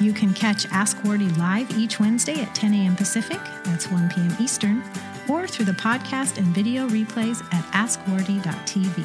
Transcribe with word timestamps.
You 0.00 0.12
can 0.12 0.34
catch 0.34 0.66
Ask 0.72 0.96
Wardee 1.04 1.36
live 1.38 1.70
each 1.78 2.00
Wednesday 2.00 2.40
at 2.40 2.54
10 2.54 2.74
a.m. 2.74 2.96
Pacific, 2.96 3.40
that's 3.64 3.90
1 3.90 4.08
p.m. 4.10 4.34
Eastern, 4.40 4.82
or 5.28 5.46
through 5.46 5.66
the 5.66 5.72
podcast 5.72 6.38
and 6.38 6.46
video 6.48 6.88
replays 6.88 7.42
at 7.52 7.64
askwardee.tv. 7.72 9.04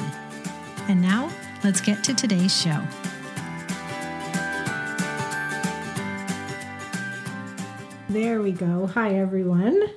And 0.88 1.00
now, 1.00 1.30
let's 1.62 1.80
get 1.80 2.02
to 2.04 2.14
today's 2.14 2.56
show. 2.56 2.82
There 8.08 8.40
we 8.40 8.52
go. 8.52 8.86
Hi, 8.86 9.14
everyone. 9.14 9.90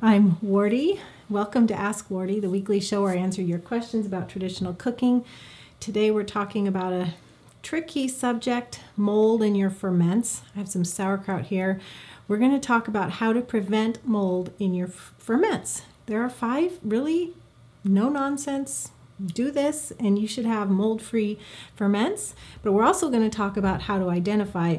I'm 0.00 0.36
Wardee. 0.36 1.00
Welcome 1.28 1.66
to 1.66 1.74
Ask 1.74 2.08
Wardee, 2.08 2.40
the 2.40 2.48
weekly 2.48 2.80
show 2.80 3.02
where 3.02 3.12
I 3.12 3.16
answer 3.16 3.42
your 3.42 3.58
questions 3.58 4.06
about 4.06 4.28
traditional 4.28 4.72
cooking. 4.72 5.24
Today, 5.80 6.10
we're 6.10 6.24
talking 6.24 6.66
about 6.66 6.92
a 6.92 7.14
tricky 7.62 8.08
subject 8.08 8.80
mold 8.96 9.42
in 9.42 9.54
your 9.54 9.70
ferments. 9.70 10.42
I 10.54 10.58
have 10.58 10.68
some 10.68 10.84
sauerkraut 10.84 11.46
here. 11.46 11.80
We're 12.28 12.38
going 12.38 12.52
to 12.52 12.60
talk 12.60 12.88
about 12.88 13.12
how 13.12 13.32
to 13.32 13.40
prevent 13.40 14.06
mold 14.06 14.52
in 14.58 14.74
your 14.74 14.88
f- 14.88 15.14
ferments. 15.18 15.82
There 16.06 16.22
are 16.22 16.30
five 16.30 16.78
really 16.82 17.34
no 17.84 18.08
nonsense 18.08 18.90
do 19.24 19.50
this 19.50 19.92
and 19.98 20.18
you 20.18 20.26
should 20.26 20.46
have 20.46 20.70
mold 20.70 21.02
free 21.02 21.38
ferments. 21.74 22.34
But 22.62 22.72
we're 22.72 22.84
also 22.84 23.10
going 23.10 23.28
to 23.28 23.36
talk 23.36 23.56
about 23.56 23.82
how 23.82 23.98
to 23.98 24.08
identify 24.10 24.78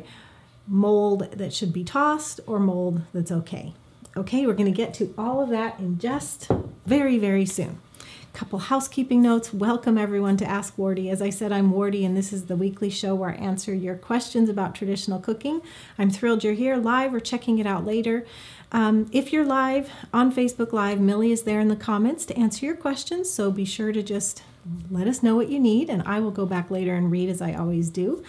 mold 0.68 1.32
that 1.32 1.54
should 1.54 1.74
be 1.74 1.84
tossed 1.84 2.40
or 2.48 2.60
mold 2.60 3.02
that's 3.14 3.32
okay. 3.32 3.74
Okay, 4.16 4.46
we're 4.46 4.54
going 4.54 4.72
to 4.72 4.76
get 4.76 4.94
to 4.96 5.14
all 5.18 5.42
of 5.42 5.50
that 5.50 5.80
in 5.80 5.98
just 5.98 6.50
very, 6.86 7.18
very 7.18 7.46
soon. 7.46 7.80
Couple 8.34 8.60
housekeeping 8.60 9.22
notes. 9.22 9.54
Welcome 9.54 9.98
everyone 9.98 10.38
to 10.38 10.46
Ask 10.46 10.78
Wardee. 10.78 11.10
As 11.10 11.22
I 11.22 11.30
said, 11.30 11.52
I'm 11.52 11.72
Wardee, 11.72 12.06
and 12.06 12.16
this 12.16 12.32
is 12.32 12.46
the 12.46 12.56
weekly 12.56 12.90
show 12.90 13.14
where 13.14 13.32
I 13.32 13.36
answer 13.36 13.74
your 13.74 13.96
questions 13.96 14.48
about 14.50 14.74
traditional 14.74 15.20
cooking. 15.20 15.62
I'm 16.00 16.10
thrilled 16.10 16.44
you're 16.44 16.54
here 16.54 16.78
live 16.78 17.14
or 17.14 17.20
checking 17.20 17.60
it 17.60 17.68
out 17.68 17.86
later. 17.86 18.26
Um, 18.72 19.10
if 19.12 19.34
you're 19.34 19.46
live 19.46 19.92
on 20.14 20.34
Facebook 20.34 20.72
Live, 20.72 21.00
Millie 21.00 21.34
is 21.34 21.44
there 21.44 21.60
in 21.60 21.68
the 21.68 21.76
comments 21.76 22.26
to 22.28 22.38
answer 22.38 22.66
your 22.66 22.76
questions, 22.76 23.30
so 23.30 23.52
be 23.52 23.66
sure 23.66 23.92
to 23.92 24.02
just 24.02 24.44
let 24.90 25.08
us 25.08 25.22
know 25.22 25.36
what 25.36 25.50
you 25.50 25.60
need, 25.60 25.90
and 25.90 26.02
I 26.04 26.20
will 26.20 26.32
go 26.32 26.46
back 26.46 26.72
later 26.72 26.96
and 26.96 27.12
read 27.12 27.30
as 27.30 27.42
I 27.42 27.54
always 27.54 27.90
do. 27.90 28.24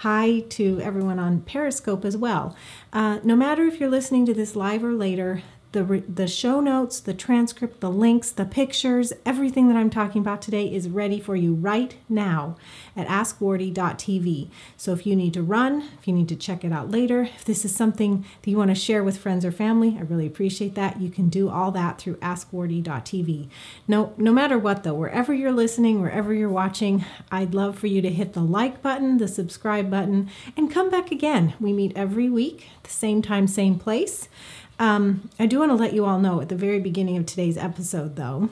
Hi 0.00 0.40
to 0.50 0.78
everyone 0.82 1.18
on 1.18 1.40
Periscope 1.40 2.04
as 2.04 2.18
well. 2.18 2.54
Uh, 2.92 3.20
no 3.24 3.34
matter 3.34 3.64
if 3.64 3.80
you're 3.80 3.88
listening 3.88 4.26
to 4.26 4.34
this 4.34 4.54
live 4.54 4.84
or 4.84 4.92
later, 4.92 5.42
the, 5.76 6.02
the 6.08 6.26
show 6.26 6.60
notes, 6.60 7.00
the 7.00 7.12
transcript, 7.12 7.80
the 7.80 7.90
links, 7.90 8.30
the 8.30 8.46
pictures, 8.46 9.12
everything 9.26 9.68
that 9.68 9.76
I'm 9.76 9.90
talking 9.90 10.22
about 10.22 10.40
today 10.40 10.72
is 10.72 10.88
ready 10.88 11.20
for 11.20 11.36
you 11.36 11.52
right 11.52 11.94
now 12.08 12.56
at 12.96 13.06
askwardee.tv. 13.08 14.48
So 14.78 14.94
if 14.94 15.06
you 15.06 15.14
need 15.14 15.34
to 15.34 15.42
run, 15.42 15.90
if 16.00 16.08
you 16.08 16.14
need 16.14 16.30
to 16.30 16.36
check 16.36 16.64
it 16.64 16.72
out 16.72 16.90
later, 16.90 17.24
if 17.24 17.44
this 17.44 17.66
is 17.66 17.74
something 17.74 18.24
that 18.40 18.50
you 18.50 18.56
want 18.56 18.70
to 18.70 18.74
share 18.74 19.04
with 19.04 19.18
friends 19.18 19.44
or 19.44 19.52
family, 19.52 19.96
I 19.98 20.02
really 20.02 20.26
appreciate 20.26 20.74
that. 20.76 20.98
You 20.98 21.10
can 21.10 21.28
do 21.28 21.50
all 21.50 21.70
that 21.72 21.98
through 21.98 22.16
askwardee.tv. 22.16 23.48
No, 23.86 24.14
no 24.16 24.32
matter 24.32 24.58
what 24.58 24.82
though, 24.82 24.94
wherever 24.94 25.34
you're 25.34 25.52
listening, 25.52 26.00
wherever 26.00 26.32
you're 26.32 26.48
watching, 26.48 27.04
I'd 27.30 27.54
love 27.54 27.78
for 27.78 27.86
you 27.86 28.00
to 28.00 28.10
hit 28.10 28.32
the 28.32 28.40
like 28.40 28.80
button, 28.80 29.18
the 29.18 29.28
subscribe 29.28 29.90
button, 29.90 30.30
and 30.56 30.70
come 30.70 30.88
back 30.88 31.10
again. 31.10 31.52
We 31.60 31.74
meet 31.74 31.92
every 31.94 32.30
week, 32.30 32.70
the 32.82 32.88
same 32.88 33.20
time, 33.20 33.46
same 33.46 33.78
place. 33.78 34.30
Um, 34.78 35.30
I 35.38 35.46
do 35.46 35.60
want 35.60 35.70
to 35.70 35.76
let 35.76 35.94
you 35.94 36.04
all 36.04 36.18
know 36.18 36.40
at 36.40 36.48
the 36.48 36.56
very 36.56 36.80
beginning 36.80 37.16
of 37.16 37.26
today's 37.26 37.56
episode, 37.56 38.16
though, 38.16 38.50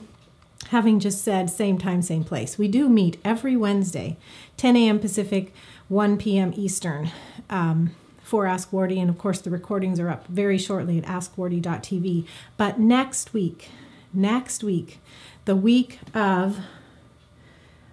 having 0.69 0.99
just 0.99 1.23
said 1.23 1.49
same 1.49 1.77
time, 1.77 2.01
same 2.01 2.23
place, 2.23 2.57
we 2.57 2.67
do 2.67 2.89
meet 2.89 3.19
every 3.23 3.55
Wednesday, 3.55 4.17
10 4.57 4.75
a.m. 4.75 4.99
Pacific, 4.99 5.53
1 5.87 6.17
p.m. 6.17 6.53
Eastern. 6.55 7.11
Um, 7.49 7.95
for 8.25 8.47
Ask 8.47 8.71
Wardee, 8.71 8.99
and 8.99 9.09
of 9.09 9.19
course, 9.19 9.39
the 9.39 9.51
recordings 9.51 9.99
are 9.99 10.09
up 10.09 10.25
very 10.25 10.57
shortly 10.57 10.97
at 10.97 11.03
askwardee.tv. 11.05 12.25
But 12.57 12.79
next 12.79 13.33
week, 13.33 13.69
next 14.11 14.63
week, 14.63 14.99
the 15.45 15.55
week 15.55 15.99
of 16.15 16.57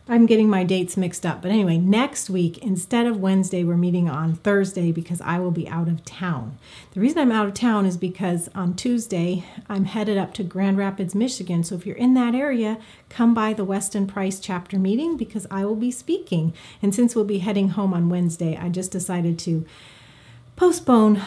I'm 0.09 0.27
getting 0.27 0.49
my 0.49 0.65
dates 0.65 0.97
mixed 0.97 1.25
up. 1.25 1.43
But 1.43 1.53
anyway, 1.53 1.79
next 1.79 2.29
week, 2.29 2.59
instead 2.59 3.07
of 3.07 3.21
Wednesday, 3.21 3.63
we're 3.63 3.77
meeting 3.77 4.09
on 4.09 4.35
Thursday 4.35 4.91
because 4.91 5.21
I 5.21 5.39
will 5.39 5.53
be 5.53 5.69
out 5.69 5.87
of 5.87 6.05
town. 6.05 6.59
The 6.93 7.01
reason 7.01 7.19
I'm 7.19 7.31
out 7.31 7.47
of 7.47 7.55
town 7.55 7.87
is 7.87 7.97
because 7.97 8.51
on 8.53 8.75
Tuesday, 8.75 9.45
I'm 9.69 9.85
headed 9.85 10.19
up 10.19 10.35
to 10.35 10.43
Grand 10.43 10.77
Rapids, 10.77 11.15
Michigan. 11.15 11.63
So 11.63 11.77
if 11.77 11.87
you're 11.87 11.95
in 11.95 12.15
that 12.15 12.35
area, 12.35 12.79
come 13.11 13.33
by 13.33 13.53
the 13.53 13.65
Weston 13.65 14.09
Price 14.09 14.41
chapter 14.41 14.77
meeting 14.77 15.17
because 15.17 15.47
I 15.53 15.65
will 15.65 15.77
be 15.77 15.93
speaking. 15.93 16.53
And 16.83 16.93
since 16.93 17.15
we'll 17.15 17.25
be 17.25 17.39
heading 17.39 17.69
home 17.71 17.95
on 17.95 18.09
Wednesday, 18.09 18.57
I 18.57 18.71
just 18.71 18.91
decided 18.91 19.39
to 19.41 19.65
postpone 20.63 21.21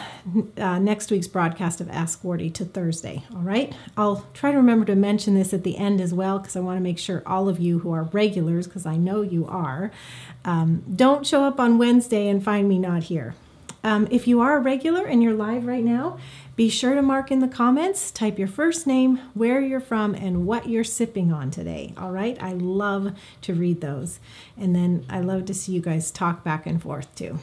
uh, 0.56 0.78
next 0.78 1.10
week's 1.10 1.26
broadcast 1.26 1.82
of 1.82 1.90
Ask 1.90 2.24
Wardee 2.24 2.48
to 2.48 2.64
Thursday. 2.64 3.22
All 3.34 3.42
right. 3.42 3.70
I'll 3.94 4.26
try 4.32 4.50
to 4.50 4.56
remember 4.56 4.86
to 4.86 4.96
mention 4.96 5.34
this 5.34 5.52
at 5.52 5.62
the 5.62 5.76
end 5.76 6.00
as 6.00 6.14
well 6.14 6.38
because 6.38 6.56
I 6.56 6.60
want 6.60 6.78
to 6.78 6.82
make 6.82 6.96
sure 6.96 7.22
all 7.26 7.50
of 7.50 7.60
you 7.60 7.80
who 7.80 7.92
are 7.92 8.04
regulars, 8.04 8.66
because 8.66 8.86
I 8.86 8.96
know 8.96 9.20
you 9.20 9.46
are, 9.46 9.90
um, 10.46 10.82
don't 10.90 11.26
show 11.26 11.44
up 11.44 11.60
on 11.60 11.76
Wednesday 11.76 12.28
and 12.28 12.42
find 12.42 12.66
me 12.66 12.78
not 12.78 13.02
here. 13.02 13.34
Um, 13.84 14.08
if 14.10 14.26
you 14.26 14.40
are 14.40 14.56
a 14.56 14.60
regular 14.60 15.04
and 15.04 15.22
you're 15.22 15.34
live 15.34 15.66
right 15.66 15.84
now, 15.84 16.18
be 16.56 16.70
sure 16.70 16.94
to 16.94 17.02
mark 17.02 17.30
in 17.30 17.40
the 17.40 17.46
comments, 17.46 18.10
type 18.10 18.38
your 18.38 18.48
first 18.48 18.86
name, 18.86 19.18
where 19.34 19.60
you're 19.60 19.80
from, 19.80 20.14
and 20.14 20.46
what 20.46 20.66
you're 20.66 20.82
sipping 20.82 21.30
on 21.30 21.50
today. 21.50 21.92
All 21.98 22.10
right. 22.10 22.42
I 22.42 22.54
love 22.54 23.12
to 23.42 23.52
read 23.52 23.82
those. 23.82 24.18
And 24.56 24.74
then 24.74 25.04
I 25.10 25.20
love 25.20 25.44
to 25.44 25.52
see 25.52 25.72
you 25.72 25.82
guys 25.82 26.10
talk 26.10 26.42
back 26.42 26.64
and 26.64 26.80
forth 26.80 27.14
too. 27.14 27.40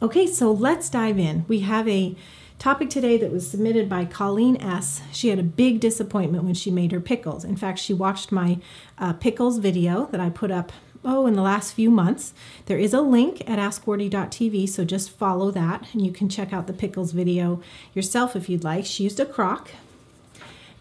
Okay, 0.00 0.28
so 0.28 0.52
let's 0.52 0.88
dive 0.88 1.18
in. 1.18 1.44
We 1.48 1.60
have 1.60 1.88
a 1.88 2.14
topic 2.60 2.88
today 2.88 3.16
that 3.16 3.32
was 3.32 3.50
submitted 3.50 3.88
by 3.88 4.04
Colleen 4.04 4.56
S. 4.62 5.02
She 5.10 5.30
had 5.30 5.40
a 5.40 5.42
big 5.42 5.80
disappointment 5.80 6.44
when 6.44 6.54
she 6.54 6.70
made 6.70 6.92
her 6.92 7.00
pickles. 7.00 7.44
In 7.44 7.56
fact, 7.56 7.80
she 7.80 7.92
watched 7.92 8.30
my 8.30 8.60
uh, 8.96 9.14
pickles 9.14 9.58
video 9.58 10.06
that 10.12 10.20
I 10.20 10.30
put 10.30 10.52
up 10.52 10.70
oh 11.04 11.26
in 11.26 11.34
the 11.34 11.42
last 11.42 11.72
few 11.72 11.90
months. 11.90 12.32
There 12.66 12.78
is 12.78 12.94
a 12.94 13.00
link 13.00 13.40
at 13.40 13.58
askwardee.tv, 13.58 14.68
so 14.68 14.84
just 14.84 15.10
follow 15.10 15.50
that 15.50 15.88
and 15.92 16.06
you 16.06 16.12
can 16.12 16.28
check 16.28 16.52
out 16.52 16.68
the 16.68 16.72
pickles 16.72 17.10
video 17.10 17.60
yourself 17.92 18.36
if 18.36 18.48
you'd 18.48 18.62
like. 18.62 18.86
She 18.86 19.02
used 19.02 19.18
a 19.18 19.26
crock. 19.26 19.72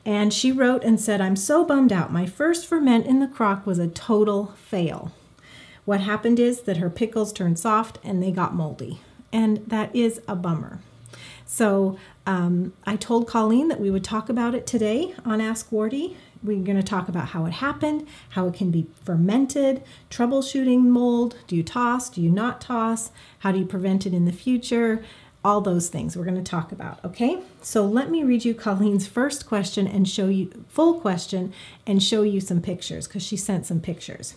And 0.06 0.32
she 0.32 0.52
wrote 0.52 0.84
and 0.84 1.02
said, 1.02 1.22
I'm 1.22 1.36
so 1.36 1.66
bummed 1.66 1.92
out. 1.92 2.14
My 2.14 2.28
first 2.28 2.68
ferment 2.68 3.08
in 3.08 3.20
the 3.20 3.28
crock 3.28 3.66
was 3.66 3.80
a 3.80 3.88
total 3.88 4.54
fail. 4.56 5.12
What 5.86 6.02
happened 6.02 6.40
is 6.40 6.62
that 6.62 6.78
her 6.78 6.92
pickles 6.92 7.34
turned 7.34 7.58
soft 7.58 7.98
and 8.04 8.22
they 8.22 8.30
got 8.30 8.54
moldy 8.54 9.00
and 9.38 9.58
that 9.68 9.96
is 9.96 10.20
a 10.28 10.36
bummer. 10.36 10.80
So 11.46 12.00
um, 12.26 12.74
I 12.86 12.96
told 12.96 13.28
Colleen 13.28 13.68
that 13.68 13.80
we 13.80 13.92
would 13.92 14.04
talk 14.04 14.30
about 14.30 14.56
it 14.56 14.66
today 14.66 15.14
on 15.24 15.40
Ask 15.40 15.70
Wardee. 15.70 16.18
We're 16.44 16.64
going 16.64 16.78
to 16.78 16.84
talk 16.84 17.08
about 17.08 17.30
how 17.30 17.46
it 17.46 17.54
happened, 17.54 18.08
how 18.30 18.48
it 18.48 18.56
can 18.56 18.72
be 18.72 18.88
fermented, 19.06 19.84
troubleshooting 20.10 20.86
mold. 20.86 21.36
Do 21.46 21.56
you 21.56 21.62
toss? 21.62 22.10
Do 22.10 22.20
you 22.20 22.32
not 22.32 22.60
toss? 22.60 23.12
How 23.40 23.52
do 23.52 23.60
you 23.60 23.66
prevent 23.66 24.08
it 24.08 24.14
in 24.14 24.26
the 24.26 24.32
future? 24.32 25.04
All 25.46 25.62
those 25.62 25.88
things 25.88 26.18
we're 26.18 26.26
going 26.26 26.44
to 26.44 26.52
talk 26.52 26.72
about. 26.72 27.00
Okay, 27.06 27.40
so 27.62 27.86
let 27.86 28.10
me 28.10 28.24
read 28.24 28.44
you 28.44 28.56
Colleen's 28.56 29.06
first 29.06 29.46
question 29.46 29.88
and 29.88 30.10
show 30.10 30.28
you 30.28 30.66
full 30.68 31.00
question 31.00 31.54
and 31.86 32.02
show 32.02 32.24
you 32.24 32.42
some 32.42 32.60
pictures 32.60 33.08
because 33.08 33.24
she 33.24 33.38
sent 33.38 33.68
some 33.68 33.82
pictures. 33.82 34.34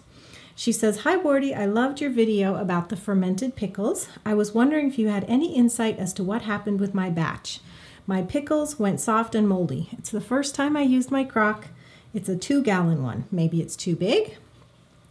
She 0.61 0.73
says, 0.73 0.99
Hi, 0.99 1.17
Wardee. 1.17 1.55
I 1.55 1.65
loved 1.65 2.03
your 2.03 2.11
video 2.11 2.57
about 2.57 2.91
the 2.91 2.97
fermented 2.97 3.57
pickles. 3.57 4.09
I 4.27 4.35
was 4.35 4.53
wondering 4.53 4.89
if 4.89 4.99
you 4.99 5.09
had 5.09 5.25
any 5.25 5.57
insight 5.57 5.99
as 5.99 6.13
to 6.13 6.23
what 6.23 6.43
happened 6.43 6.81
with 6.81 6.93
my 6.93 7.09
batch. 7.09 7.61
My 8.07 8.21
pickles 8.21 8.79
went 8.79 9.01
soft 9.01 9.35
and 9.35 9.49
moldy. 9.49 9.89
It's 9.93 10.11
the 10.11 10.21
first 10.21 10.55
time 10.55 10.77
I 10.77 10.83
used 10.83 11.11
my 11.11 11.25
crock. 11.25 11.69
It's 12.13 12.29
a 12.29 12.37
two 12.37 12.63
gallon 12.63 13.03
one. 13.03 13.25
Maybe 13.31 13.63
it's 13.63 13.75
too 13.75 13.97
big. 13.97 14.37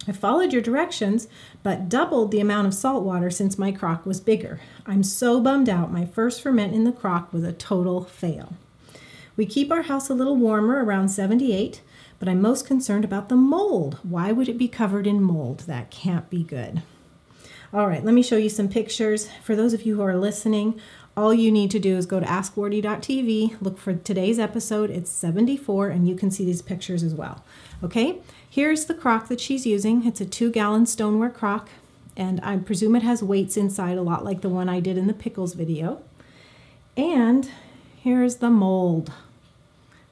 I 0.08 0.12
followed 0.12 0.54
your 0.54 0.62
directions, 0.62 1.28
but 1.64 1.90
doubled 1.90 2.30
the 2.30 2.42
amount 2.42 2.68
of 2.68 2.76
salt 2.76 3.04
water 3.04 3.32
since 3.32 3.58
my 3.58 3.72
crock 3.72 4.06
was 4.06 4.22
bigger. 4.22 4.62
I'm 4.86 5.02
so 5.02 5.42
bummed 5.42 5.68
out. 5.68 5.92
My 5.92 6.06
first 6.06 6.44
ferment 6.44 6.76
in 6.76 6.84
the 6.84 6.92
crock 6.92 7.34
was 7.34 7.44
a 7.44 7.54
total 7.54 8.04
fail. 8.04 8.54
We 9.36 9.48
keep 9.48 9.72
our 9.72 9.82
house 9.82 10.12
a 10.12 10.14
little 10.14 10.36
warmer, 10.36 10.86
around 10.86 11.10
78 11.10 11.82
but 12.20 12.28
I'm 12.30 12.42
most 12.42 12.68
concerned 12.68 13.06
about 13.06 13.30
the 13.30 13.36
mold. 13.36 13.98
Why 14.04 14.32
would 14.32 14.50
it 14.50 14.58
be 14.58 14.68
covered 14.68 15.08
in 15.08 15.22
mold? 15.22 15.62
That 15.62 15.90
can't 15.90 16.30
be 16.30 16.44
good. 16.44 16.84
All 17.74 17.88
right, 17.88 18.04
let 18.04 18.14
me 18.14 18.24
show 18.24 18.38
you 18.38 18.50
some 18.50 18.68
pictures. 18.68 19.30
For 19.44 19.56
those 19.56 19.74
of 19.74 19.84
you 19.84 19.96
who 19.96 20.02
are 20.02 20.18
listening, 20.18 20.80
all 21.16 21.34
you 21.34 21.52
need 21.52 21.70
to 21.72 21.80
do 21.80 21.98
is 21.98 22.06
go 22.06 22.20
to 22.20 22.26
askwardee.tv, 22.26 23.62
look 23.62 23.78
for 23.78 23.94
today's 23.94 24.40
episode. 24.40 24.90
It's 24.90 25.12
74, 25.12 25.90
and 25.90 26.08
you 26.08 26.16
can 26.16 26.32
see 26.32 26.46
these 26.46 26.62
pictures 26.62 27.04
as 27.04 27.14
well. 27.14 27.44
Okay, 27.84 28.20
here's 28.50 28.86
the 28.86 28.94
crock 28.94 29.28
that 29.28 29.40
she's 29.40 29.66
using. 29.66 30.06
It's 30.06 30.22
a 30.22 30.26
two 30.26 30.50
gallon 30.52 30.86
stoneware 30.86 31.30
crock, 31.30 31.70
and 32.16 32.40
I 32.42 32.58
presume 32.58 32.96
it 32.96 33.04
has 33.04 33.22
weights 33.22 33.58
inside, 33.58 33.98
a 33.98 34.02
lot 34.02 34.26
like 34.26 34.42
the 34.42 34.50
one 34.50 34.68
I 34.70 34.80
did 34.80 34.98
in 34.98 35.08
the 35.08 35.14
pickles 35.14 35.54
video. 35.54 36.02
And 36.98 37.52
here's 37.98 38.38
the 38.38 38.50
mold, 38.50 39.12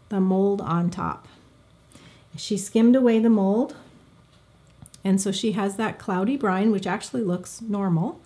the 0.09 0.19
mold 0.19 0.61
on 0.61 0.89
top. 0.89 1.27
She 2.37 2.57
skimmed 2.57 2.95
away 2.95 3.19
the 3.19 3.29
mold, 3.29 3.75
and 5.03 5.19
so 5.19 5.31
she 5.31 5.53
has 5.53 5.75
that 5.75 5.99
cloudy 5.99 6.37
brine, 6.37 6.71
which 6.71 6.87
actually 6.87 7.23
looks 7.23 7.61
normal. 7.61 8.21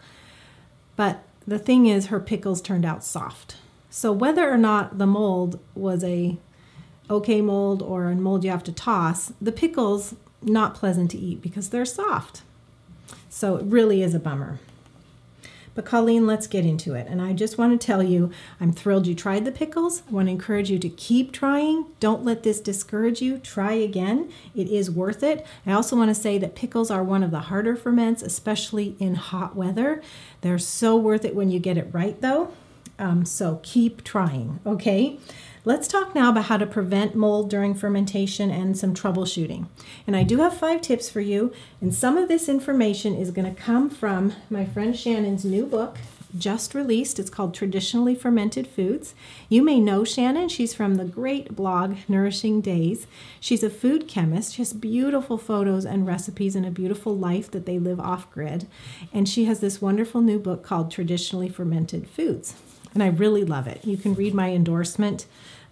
But 0.96 1.24
the 1.48 1.58
thing 1.58 1.88
is, 1.88 2.08
her 2.08 2.20
pickles 2.20 2.62
turned 2.62 2.86
out 2.86 3.04
soft. 3.04 3.56
So 3.90 4.12
whether 4.12 4.50
or 4.50 4.58
not 4.58 4.98
the 4.98 5.08
mold 5.08 5.60
was 5.76 6.04
a 6.04 6.38
okay 7.10 7.42
mold 7.42 7.82
or 7.82 8.06
a 8.06 8.16
mold 8.16 8.44
you 8.44 8.52
have 8.52 8.64
to 8.66 8.72
toss, 8.72 9.34
the 9.42 9.52
pickles 9.52 10.16
not 10.42 10.76
pleasant 10.76 11.12
to 11.12 11.18
eat 11.18 11.42
because 11.42 11.70
they're 11.70 11.86
soft. 11.86 12.42
So 13.30 13.56
it 13.58 13.66
really 13.66 14.04
is 14.04 14.14
a 14.14 14.20
bummer. 14.20 14.60
But 15.74 15.86
Colleen, 15.86 16.28
let's 16.28 16.48
get 16.48 16.66
into 16.66 16.94
it. 16.96 17.08
And 17.08 17.22
I 17.22 17.34
just 17.34 17.58
want 17.58 17.80
to 17.80 17.86
tell 17.86 18.04
you, 18.04 18.32
I'm 18.60 18.74
thrilled 18.74 19.08
you 19.08 19.16
tried 19.16 19.46
the 19.46 19.52
pickles. 19.52 20.04
I 20.08 20.12
want 20.12 20.28
to 20.28 20.32
encourage 20.32 20.70
you 20.70 20.80
to 20.80 20.90
keep 20.90 21.32
trying. 21.32 21.86
Don't 22.00 22.26
let 22.26 22.44
this 22.44 22.60
discourage 22.60 23.22
you. 23.22 23.38
Try 23.38 23.74
again. 23.74 24.32
It 24.54 24.68
is 24.68 24.92
worth 24.92 25.24
it. 25.24 25.46
I 25.66 25.72
also 25.72 25.96
want 25.96 26.10
to 26.10 26.16
say 26.16 26.38
that 26.38 26.56
pickles 26.56 26.92
are 26.92 27.04
one 27.04 27.24
of 27.24 27.32
the 27.32 27.40
harder 27.40 27.76
ferments, 27.76 28.22
especially 28.22 28.96
in 29.00 29.16
hot 29.16 29.56
weather. 29.56 30.02
They're 30.42 30.60
so 30.60 30.98
worth 30.98 31.24
it 31.24 31.36
when 31.36 31.50
you 31.50 31.60
get 31.60 31.78
it 31.78 31.88
right, 31.92 32.20
though. 32.20 32.52
Um, 33.00 33.26
so 33.26 33.60
keep 33.64 34.04
trying, 34.04 34.60
okay? 34.66 35.18
Let's 35.64 35.88
talk 35.88 36.16
now 36.16 36.32
about 36.32 36.46
how 36.46 36.58
to 36.58 36.66
prevent 36.66 37.14
mold 37.14 37.52
during 37.52 37.76
fermentation 37.76 38.50
and 38.50 38.76
some 38.76 38.96
troubleshooting. 38.96 39.68
And 40.08 40.16
I 40.16 40.24
do 40.24 40.40
have 40.40 40.58
five 40.58 40.82
tips 40.82 41.08
for 41.08 41.22
you, 41.22 41.54
and 41.80 41.94
some 41.94 42.18
of 42.18 42.28
this 42.28 42.50
information 42.50 43.14
is 43.14 43.30
going 43.30 43.54
to 43.54 43.62
come 43.62 43.88
from 43.88 44.34
my 44.50 44.66
friend 44.66 44.98
Shannon's 44.98 45.46
new 45.46 45.68
book, 45.68 46.00
just 46.36 46.74
released. 46.74 47.20
It's 47.20 47.30
called 47.30 47.54
Traditionally 47.54 48.16
Fermented 48.16 48.66
Foods. 48.66 49.14
You 49.50 49.62
may 49.62 49.80
know 49.80 50.04
Shannon. 50.04 50.50
She's 50.50 50.74
from 50.74 50.96
the 50.96 51.06
great 51.06 51.56
blog 51.56 51.98
Nourishing 52.08 52.62
Days. 52.62 53.06
She's 53.40 53.62
a 53.62 53.70
food 53.70 54.08
chemist. 54.08 54.56
She 54.56 54.64
has 54.64 54.74
beautiful 54.74 55.38
photos 55.38 55.86
and 55.86 56.08
recipes 56.08 56.56
and 56.56 56.66
a 56.66 56.72
beautiful 56.72 57.16
life 57.16 57.52
that 57.52 57.68
they 57.68 57.78
live 57.78 58.00
off 58.00 58.32
grid. 58.32 58.66
And 59.14 59.30
she 59.30 59.46
has 59.46 59.60
this 59.60 59.80
wonderful 59.80 60.22
new 60.22 60.40
book 60.40 60.64
called 60.64 60.90
Traditionally 60.90 61.50
Fermented 61.50 62.10
Foods. 62.10 62.56
And 62.94 63.02
I 63.02 63.08
really 63.08 63.44
love 63.44 63.68
it. 63.68 63.86
You 63.86 63.98
can 63.98 64.14
read 64.14 64.34
my 64.34 64.52
endorsement 64.52 65.26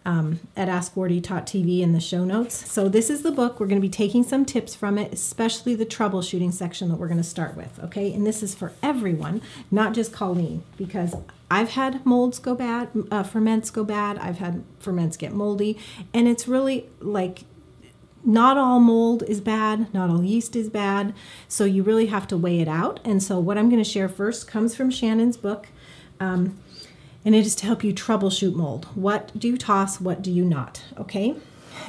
um, 0.05 0.39
at 0.55 0.67
AskWardee.tv 0.67 1.81
in 1.81 1.93
the 1.93 1.99
show 1.99 2.23
notes. 2.23 2.71
So 2.71 2.87
this 2.87 3.09
is 3.09 3.21
the 3.21 3.31
book. 3.31 3.59
We're 3.59 3.67
going 3.67 3.81
to 3.81 3.85
be 3.85 3.91
taking 3.91 4.23
some 4.23 4.45
tips 4.45 4.73
from 4.73 4.97
it, 4.97 5.13
especially 5.13 5.75
the 5.75 5.85
troubleshooting 5.85 6.53
section 6.53 6.89
that 6.89 6.95
we're 6.95 7.07
going 7.07 7.17
to 7.17 7.23
start 7.23 7.55
with. 7.55 7.79
Okay, 7.83 8.13
and 8.13 8.25
this 8.25 8.41
is 8.41 8.55
for 8.55 8.71
everyone, 8.81 9.41
not 9.69 9.93
just 9.93 10.13
Colleen, 10.13 10.63
because 10.77 11.15
I've 11.51 11.71
had 11.71 12.05
molds 12.05 12.39
go 12.39 12.55
bad, 12.55 12.89
uh, 13.11 13.23
ferments 13.23 13.69
go 13.69 13.83
bad. 13.83 14.17
I've 14.17 14.39
had 14.39 14.63
ferments 14.79 15.17
get 15.17 15.33
moldy, 15.33 15.77
and 16.13 16.27
it's 16.27 16.47
really 16.47 16.87
like 16.99 17.43
not 18.23 18.57
all 18.57 18.79
mold 18.79 19.23
is 19.23 19.41
bad, 19.41 19.93
not 19.93 20.09
all 20.09 20.23
yeast 20.23 20.55
is 20.55 20.69
bad. 20.69 21.13
So 21.47 21.65
you 21.65 21.83
really 21.83 22.07
have 22.07 22.27
to 22.27 22.37
weigh 22.37 22.59
it 22.59 22.67
out. 22.67 22.99
And 23.05 23.21
so 23.23 23.39
what 23.39 23.57
I'm 23.57 23.69
going 23.69 23.83
to 23.83 23.89
share 23.89 24.09
first 24.09 24.47
comes 24.47 24.75
from 24.75 24.91
Shannon's 24.91 25.37
book. 25.37 25.67
Um, 26.19 26.59
and 27.25 27.35
it 27.35 27.45
is 27.45 27.55
to 27.55 27.65
help 27.65 27.83
you 27.83 27.93
troubleshoot 27.93 28.53
mold. 28.53 28.87
What 28.95 29.37
do 29.37 29.47
you 29.47 29.57
toss? 29.57 29.99
What 29.99 30.21
do 30.21 30.31
you 30.31 30.45
not? 30.45 30.83
Okay. 30.97 31.35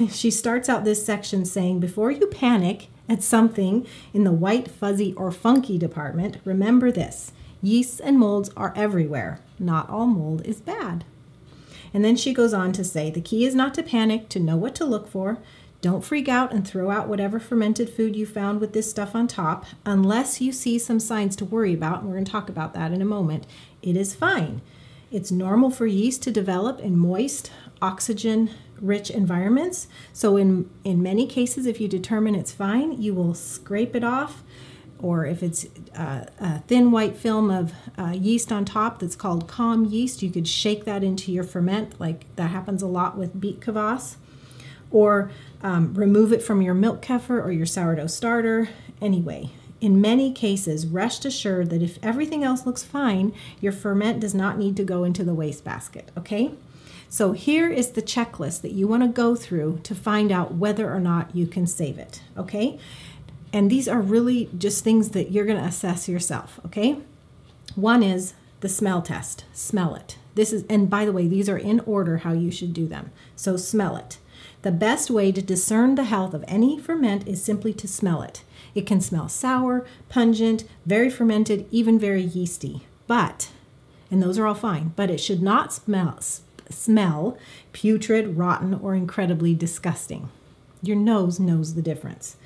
She 0.09 0.31
starts 0.31 0.69
out 0.69 0.85
this 0.85 1.05
section 1.05 1.43
saying, 1.43 1.81
before 1.81 2.11
you 2.11 2.27
panic 2.27 2.87
at 3.09 3.21
something 3.21 3.85
in 4.13 4.23
the 4.23 4.31
white, 4.31 4.71
fuzzy, 4.71 5.13
or 5.15 5.31
funky 5.31 5.77
department, 5.77 6.37
remember 6.45 6.91
this 6.91 7.33
yeasts 7.61 7.99
and 7.99 8.17
molds 8.17 8.49
are 8.55 8.73
everywhere. 8.75 9.41
Not 9.59 9.89
all 9.89 10.07
mold 10.07 10.45
is 10.45 10.61
bad. 10.61 11.03
And 11.93 12.05
then 12.05 12.15
she 12.15 12.33
goes 12.33 12.53
on 12.53 12.71
to 12.73 12.83
say, 12.83 13.11
the 13.11 13.21
key 13.21 13.45
is 13.45 13.53
not 13.53 13.73
to 13.75 13.83
panic, 13.83 14.29
to 14.29 14.39
know 14.39 14.55
what 14.55 14.75
to 14.75 14.85
look 14.85 15.07
for. 15.07 15.39
Don't 15.81 16.05
freak 16.05 16.29
out 16.29 16.53
and 16.53 16.65
throw 16.65 16.89
out 16.89 17.07
whatever 17.07 17.39
fermented 17.39 17.89
food 17.89 18.15
you 18.15 18.25
found 18.25 18.59
with 18.59 18.73
this 18.73 18.89
stuff 18.89 19.15
on 19.15 19.27
top 19.27 19.65
unless 19.85 20.39
you 20.39 20.51
see 20.51 20.77
some 20.77 20.99
signs 20.99 21.35
to 21.35 21.45
worry 21.45 21.73
about. 21.73 21.99
And 21.99 22.07
we're 22.07 22.15
going 22.15 22.25
to 22.25 22.31
talk 22.31 22.49
about 22.49 22.73
that 22.75 22.91
in 22.91 23.01
a 23.01 23.05
moment. 23.05 23.45
It 23.81 23.97
is 23.97 24.15
fine. 24.15 24.61
It's 25.11 25.31
normal 25.31 25.69
for 25.69 25.85
yeast 25.85 26.23
to 26.23 26.31
develop 26.31 26.79
in 26.79 26.97
moist, 26.97 27.51
oxygen 27.81 28.49
rich 28.79 29.09
environments. 29.09 29.87
So, 30.13 30.37
in, 30.37 30.69
in 30.83 31.03
many 31.03 31.27
cases, 31.27 31.65
if 31.65 31.79
you 31.79 31.87
determine 31.87 32.33
it's 32.33 32.51
fine, 32.51 32.99
you 33.01 33.13
will 33.13 33.33
scrape 33.33 33.95
it 33.95 34.03
off. 34.03 34.43
Or 34.99 35.25
if 35.25 35.41
it's 35.41 35.65
uh, 35.95 36.25
a 36.39 36.59
thin 36.59 36.91
white 36.91 37.17
film 37.17 37.49
of 37.49 37.73
uh, 37.97 38.11
yeast 38.11 38.51
on 38.51 38.65
top 38.65 38.99
that's 38.99 39.15
called 39.15 39.47
kahm 39.47 39.85
yeast, 39.85 40.21
you 40.21 40.29
could 40.29 40.47
shake 40.47 40.85
that 40.85 41.03
into 41.03 41.31
your 41.31 41.43
ferment. 41.43 41.99
Like 41.99 42.33
that 42.35 42.51
happens 42.51 42.81
a 42.81 42.87
lot 42.87 43.17
with 43.17 43.39
beet 43.39 43.59
kvass. 43.59 44.15
Or 44.91 45.31
um, 45.63 45.93
remove 45.93 46.31
it 46.31 46.43
from 46.43 46.61
your 46.61 46.73
milk 46.73 47.01
kefir 47.01 47.43
or 47.43 47.51
your 47.51 47.65
sourdough 47.65 48.07
starter. 48.07 48.69
Anyway, 49.01 49.49
in 49.81 49.99
many 49.99 50.31
cases, 50.31 50.87
rest 50.87 51.25
assured 51.25 51.71
that 51.71 51.81
if 51.81 51.97
everything 52.03 52.43
else 52.43 52.65
looks 52.65 52.83
fine, 52.83 53.33
your 53.59 53.71
ferment 53.71 54.19
does 54.19 54.35
not 54.35 54.57
need 54.57 54.77
to 54.77 54.83
go 54.83 55.03
into 55.03 55.23
the 55.23 55.33
wastebasket, 55.33 56.11
okay? 56.17 56.51
So 57.09 57.33
here 57.33 57.67
is 57.69 57.91
the 57.91 58.01
checklist 58.01 58.61
that 58.61 58.71
you 58.71 58.87
want 58.87 59.03
to 59.03 59.09
go 59.09 59.35
through 59.35 59.81
to 59.83 59.95
find 59.95 60.31
out 60.31 60.53
whether 60.53 60.93
or 60.93 60.99
not 60.99 61.35
you 61.35 61.47
can 61.47 61.67
save 61.67 61.97
it, 61.97 62.21
okay? 62.37 62.79
And 63.51 63.69
these 63.69 63.87
are 63.87 63.99
really 63.99 64.49
just 64.57 64.83
things 64.83 65.09
that 65.09 65.31
you're 65.31 65.45
going 65.45 65.59
to 65.59 65.67
assess 65.67 66.07
yourself, 66.07 66.59
okay? 66.65 66.97
One 67.75 68.03
is 68.03 68.33
the 68.61 68.69
smell 68.69 69.01
test. 69.01 69.43
Smell 69.53 69.95
it. 69.95 70.17
This 70.35 70.53
is 70.53 70.63
and 70.69 70.89
by 70.89 71.03
the 71.03 71.11
way, 71.11 71.27
these 71.27 71.49
are 71.49 71.57
in 71.57 71.81
order 71.81 72.19
how 72.19 72.31
you 72.31 72.51
should 72.51 72.73
do 72.73 72.87
them. 72.87 73.11
So 73.35 73.57
smell 73.57 73.97
it. 73.97 74.19
The 74.61 74.71
best 74.71 75.09
way 75.09 75.31
to 75.31 75.41
discern 75.41 75.95
the 75.95 76.03
health 76.03 76.33
of 76.33 76.45
any 76.47 76.77
ferment 76.79 77.27
is 77.27 77.43
simply 77.43 77.73
to 77.73 77.87
smell 77.87 78.21
it. 78.21 78.43
It 78.73 78.85
can 78.85 79.01
smell 79.01 79.27
sour, 79.27 79.85
pungent, 80.09 80.63
very 80.85 81.09
fermented, 81.09 81.65
even 81.71 81.99
very 81.99 82.21
yeasty. 82.21 82.81
But, 83.07 83.49
and 84.09 84.21
those 84.21 84.37
are 84.37 84.47
all 84.47 84.55
fine, 84.55 84.93
but 84.95 85.09
it 85.09 85.19
should 85.19 85.41
not 85.41 85.73
smell, 85.73 86.19
smell 86.69 87.37
putrid, 87.73 88.37
rotten, 88.37 88.73
or 88.73 88.95
incredibly 88.95 89.53
disgusting. 89.53 90.29
Your 90.81 90.97
nose 90.97 91.39
knows 91.39 91.73
the 91.73 91.81
difference. 91.81 92.37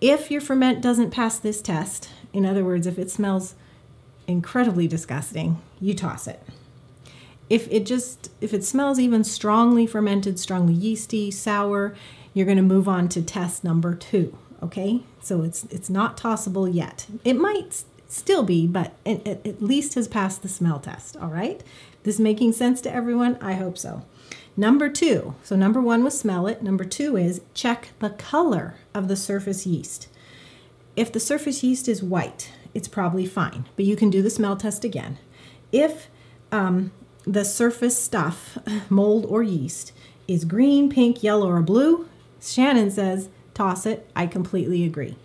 If 0.00 0.30
your 0.30 0.40
ferment 0.40 0.80
doesn't 0.80 1.10
pass 1.10 1.38
this 1.38 1.62
test, 1.62 2.10
in 2.32 2.44
other 2.44 2.64
words, 2.64 2.86
if 2.86 2.98
it 2.98 3.10
smells 3.10 3.54
incredibly 4.26 4.88
disgusting, 4.88 5.60
you 5.80 5.94
toss 5.94 6.26
it. 6.26 6.42
If 7.50 7.68
it 7.70 7.86
just 7.86 8.30
if 8.40 8.54
it 8.54 8.64
smells 8.64 8.98
even 8.98 9.22
strongly 9.22 9.86
fermented, 9.86 10.38
strongly 10.38 10.72
yeasty, 10.72 11.30
sour, 11.30 11.94
you're 12.32 12.46
going 12.46 12.56
to 12.56 12.62
move 12.62 12.88
on 12.88 13.08
to 13.10 13.22
test 13.22 13.62
number 13.64 13.94
2 13.94 14.36
okay? 14.64 15.00
So 15.20 15.42
it's 15.42 15.64
it's 15.64 15.90
not 15.90 16.16
tossable 16.16 16.68
yet. 16.68 17.06
It 17.24 17.34
might 17.34 17.84
still 18.08 18.42
be, 18.42 18.66
but 18.66 18.94
it, 19.04 19.26
it 19.26 19.46
at 19.46 19.62
least 19.62 19.94
has 19.94 20.08
passed 20.08 20.42
the 20.42 20.48
smell 20.48 20.78
test, 20.78 21.16
all 21.16 21.28
right? 21.28 21.62
This 22.02 22.18
making 22.18 22.52
sense 22.52 22.80
to 22.82 22.94
everyone? 22.94 23.38
I 23.40 23.54
hope 23.54 23.78
so. 23.78 24.04
Number 24.56 24.88
two, 24.88 25.34
so 25.42 25.56
number 25.56 25.80
one 25.80 26.04
was 26.04 26.18
smell 26.18 26.46
it. 26.46 26.62
Number 26.62 26.84
two 26.84 27.16
is 27.16 27.40
check 27.54 27.90
the 27.98 28.10
color 28.10 28.76
of 28.94 29.08
the 29.08 29.16
surface 29.16 29.66
yeast. 29.66 30.08
If 30.96 31.12
the 31.12 31.18
surface 31.18 31.64
yeast 31.64 31.88
is 31.88 32.02
white, 32.02 32.52
it's 32.72 32.86
probably 32.86 33.26
fine, 33.26 33.66
but 33.74 33.84
you 33.84 33.96
can 33.96 34.10
do 34.10 34.22
the 34.22 34.30
smell 34.30 34.56
test 34.56 34.84
again. 34.84 35.18
If 35.72 36.08
um, 36.52 36.92
the 37.24 37.44
surface 37.44 38.00
stuff, 38.00 38.58
mold 38.88 39.26
or 39.26 39.42
yeast, 39.42 39.92
is 40.28 40.44
green, 40.44 40.88
pink, 40.88 41.22
yellow, 41.22 41.50
or 41.50 41.62
blue, 41.62 42.08
Shannon 42.40 42.90
says 42.90 43.28
toss 43.54 43.86
it. 43.86 44.08
I 44.14 44.26
completely 44.26 44.84
agree. 44.84 45.16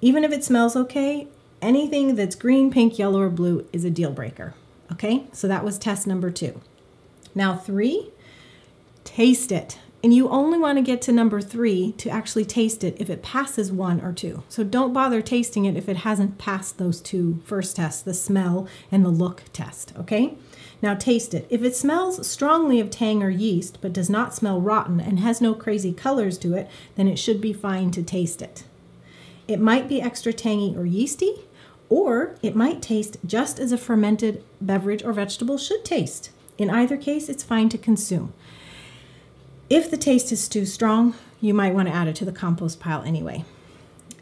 Even 0.00 0.24
if 0.24 0.32
it 0.32 0.44
smells 0.44 0.76
okay, 0.76 1.28
anything 1.60 2.14
that's 2.14 2.36
green, 2.36 2.70
pink, 2.70 2.98
yellow, 2.98 3.20
or 3.20 3.30
blue 3.30 3.66
is 3.72 3.84
a 3.84 3.90
deal 3.90 4.10
breaker. 4.10 4.54
Okay, 4.92 5.26
so 5.32 5.48
that 5.48 5.64
was 5.64 5.78
test 5.78 6.06
number 6.06 6.30
two. 6.30 6.60
Now, 7.34 7.56
three, 7.56 8.10
taste 9.02 9.50
it. 9.50 9.78
And 10.02 10.12
you 10.12 10.28
only 10.28 10.58
want 10.58 10.76
to 10.76 10.82
get 10.82 11.00
to 11.02 11.12
number 11.12 11.40
three 11.40 11.92
to 11.92 12.10
actually 12.10 12.44
taste 12.44 12.84
it 12.84 12.94
if 13.00 13.08
it 13.08 13.22
passes 13.22 13.72
one 13.72 14.02
or 14.02 14.12
two. 14.12 14.42
So 14.50 14.62
don't 14.62 14.92
bother 14.92 15.22
tasting 15.22 15.64
it 15.64 15.78
if 15.78 15.88
it 15.88 15.96
hasn't 15.98 16.36
passed 16.36 16.76
those 16.76 17.00
two 17.00 17.40
first 17.46 17.76
tests 17.76 18.02
the 18.02 18.12
smell 18.12 18.68
and 18.92 19.02
the 19.02 19.08
look 19.08 19.44
test. 19.54 19.94
Okay? 19.96 20.34
Now 20.84 20.94
taste 20.94 21.32
it. 21.32 21.46
If 21.48 21.62
it 21.62 21.74
smells 21.74 22.26
strongly 22.26 22.78
of 22.78 22.90
tang 22.90 23.22
or 23.22 23.30
yeast, 23.30 23.78
but 23.80 23.94
does 23.94 24.10
not 24.10 24.34
smell 24.34 24.60
rotten 24.60 25.00
and 25.00 25.18
has 25.18 25.40
no 25.40 25.54
crazy 25.54 25.94
colors 25.94 26.36
to 26.36 26.52
it, 26.52 26.68
then 26.94 27.08
it 27.08 27.18
should 27.18 27.40
be 27.40 27.54
fine 27.54 27.90
to 27.92 28.02
taste 28.02 28.42
it. 28.42 28.64
It 29.48 29.60
might 29.60 29.88
be 29.88 30.02
extra 30.02 30.34
tangy 30.34 30.76
or 30.76 30.84
yeasty, 30.84 31.36
Or 31.88 32.36
it 32.42 32.54
might 32.54 32.82
taste 32.82 33.16
just 33.24 33.58
as 33.58 33.72
a 33.72 33.78
fermented 33.78 34.44
beverage 34.60 35.02
or 35.02 35.14
vegetable 35.14 35.56
should 35.56 35.86
taste. 35.86 36.28
In 36.58 36.68
either 36.68 36.98
case, 36.98 37.30
it's 37.30 37.42
fine 37.42 37.70
to 37.70 37.78
consume. 37.78 38.34
If 39.70 39.90
the 39.90 39.96
taste 39.96 40.32
is 40.32 40.48
too 40.48 40.66
strong, 40.66 41.14
you 41.40 41.54
might 41.54 41.72
want 41.72 41.88
to 41.88 41.94
add 41.94 42.08
it 42.08 42.16
to 42.16 42.26
the 42.26 42.32
compost 42.32 42.78
pile 42.78 43.02
anyway. 43.04 43.46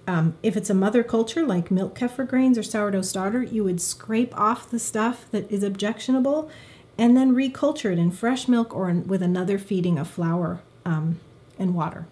Um, 0.07 0.35
if 0.43 0.57
it's 0.57 0.71
a 0.71 0.75
mother 0.75 1.05
culture 1.05 1.47
like 1.47 1.71
milk 1.71 1.97
kefir 1.97 2.29
grains 2.29 2.59
or 2.59 2.63
sourdough 2.63 3.03
starter, 3.03 3.43
you 3.43 3.63
would 3.65 3.81
scrape 3.81 4.37
off 4.37 4.71
the 4.71 4.79
stuff 4.79 5.27
that 5.31 5.51
is 5.51 5.63
objectionable 5.63 6.51
and 6.99 7.17
then 7.17 7.35
reculture 7.35 7.93
it 7.93 7.99
in 7.99 8.11
fresh 8.11 8.49
milk 8.49 8.75
or 8.75 8.91
in, 8.91 9.07
with 9.07 9.23
another 9.23 9.59
feeding 9.59 9.99
of 9.99 10.09
flour 10.09 10.61
um, 10.85 11.21
and 11.59 11.75
water. 11.75 12.07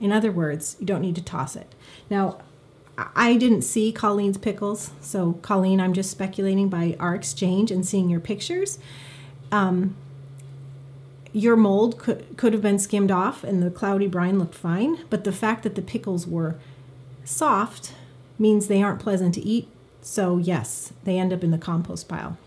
In 0.00 0.12
other 0.12 0.32
words, 0.32 0.76
you 0.80 0.86
don't 0.86 1.02
need 1.02 1.16
to 1.16 1.22
toss 1.22 1.54
it. 1.54 1.74
Now, 2.08 2.38
I 3.14 3.36
didn't 3.36 3.62
see 3.62 3.92
Colleen's 3.92 4.38
pickles, 4.38 4.90
so 5.00 5.34
Colleen, 5.34 5.80
I'm 5.80 5.92
just 5.92 6.10
speculating 6.10 6.68
by 6.68 6.96
our 6.98 7.14
exchange 7.14 7.70
and 7.70 7.86
seeing 7.86 8.10
your 8.10 8.20
pictures. 8.20 8.78
Um, 9.52 9.96
your 11.32 11.56
mold 11.56 11.98
could 11.98 12.36
could 12.36 12.52
have 12.52 12.62
been 12.62 12.78
skimmed 12.78 13.10
off 13.10 13.44
and 13.44 13.62
the 13.62 13.70
cloudy 13.70 14.06
brine 14.06 14.38
looked 14.38 14.54
fine, 14.54 14.98
but 15.10 15.24
the 15.24 15.32
fact 15.32 15.62
that 15.62 15.74
the 15.74 15.82
pickles 15.82 16.26
were 16.26 16.56
soft 17.28 17.92
means 18.38 18.66
they 18.66 18.82
aren't 18.82 19.00
pleasant 19.00 19.34
to 19.34 19.44
eat. 19.44 19.68
So 20.00 20.38
yes, 20.38 20.92
they 21.04 21.18
end 21.18 21.32
up 21.32 21.44
in 21.44 21.50
the 21.50 21.58
compost 21.58 22.08
pile. 22.08 22.38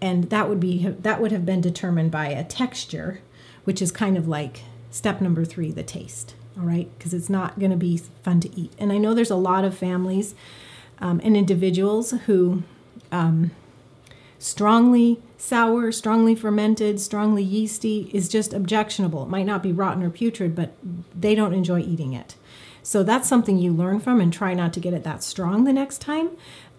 And 0.00 0.30
that 0.30 0.48
would 0.48 0.60
be 0.60 0.86
that 0.86 1.20
would 1.20 1.32
have 1.32 1.44
been 1.44 1.60
determined 1.60 2.10
by 2.10 2.28
a 2.28 2.44
texture, 2.44 3.20
which 3.64 3.82
is 3.82 3.90
kind 3.90 4.16
of 4.16 4.28
like 4.28 4.62
step 4.90 5.20
number 5.20 5.44
3, 5.44 5.72
the 5.72 5.82
taste. 5.82 6.34
All 6.56 6.64
right, 6.64 6.90
because 6.98 7.14
it's 7.14 7.30
not 7.30 7.58
going 7.58 7.70
to 7.70 7.76
be 7.76 7.98
fun 7.98 8.40
to 8.40 8.60
eat. 8.60 8.72
And 8.78 8.92
I 8.92 8.98
know 8.98 9.14
there's 9.14 9.30
a 9.30 9.36
lot 9.36 9.64
of 9.64 9.78
families 9.78 10.34
um, 10.98 11.20
and 11.22 11.36
individuals 11.36 12.10
who 12.26 12.64
um, 13.12 13.52
strongly 14.38 15.22
sour, 15.38 15.90
strongly 15.92 16.34
fermented, 16.34 17.00
strongly 17.00 17.42
yeasty 17.42 18.10
is 18.12 18.28
just 18.28 18.52
objectionable. 18.52 19.22
It 19.22 19.28
might 19.28 19.46
not 19.46 19.62
be 19.62 19.72
rotten 19.72 20.02
or 20.02 20.10
putrid, 20.10 20.54
but 20.54 20.74
they 21.18 21.34
don't 21.34 21.54
enjoy 21.54 21.80
eating 21.80 22.12
it. 22.12 22.34
So 22.82 23.02
that's 23.02 23.28
something 23.28 23.58
you 23.58 23.72
learn 23.72 24.00
from 24.00 24.20
and 24.20 24.32
try 24.32 24.54
not 24.54 24.72
to 24.74 24.80
get 24.80 24.94
it 24.94 25.04
that 25.04 25.22
strong 25.22 25.64
the 25.64 25.72
next 25.72 25.98
time. 26.00 26.30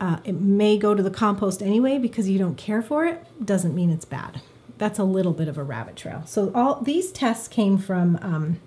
Uh, 0.01 0.17
it 0.23 0.33
may 0.33 0.77
go 0.77 0.93
to 0.93 1.03
the 1.03 1.11
compost 1.11 1.61
anyway 1.61 1.97
because 1.97 2.29
you 2.29 2.37
don't 2.39 2.55
care 2.55 2.81
for 2.81 3.05
it. 3.05 3.25
Doesn't 3.43 3.75
mean 3.75 3.89
it's 3.89 4.05
bad. 4.05 4.41
That's 4.77 4.99
a 4.99 5.03
little 5.03 5.33
bit 5.33 5.47
of 5.47 5.57
a 5.57 5.63
rabbit 5.63 5.95
trail. 5.95 6.23
So 6.25 6.51
all 6.55 6.81
these 6.81 7.11
tests 7.11 7.47
came 7.47 7.77
from 7.77 8.17
um, 8.21 8.59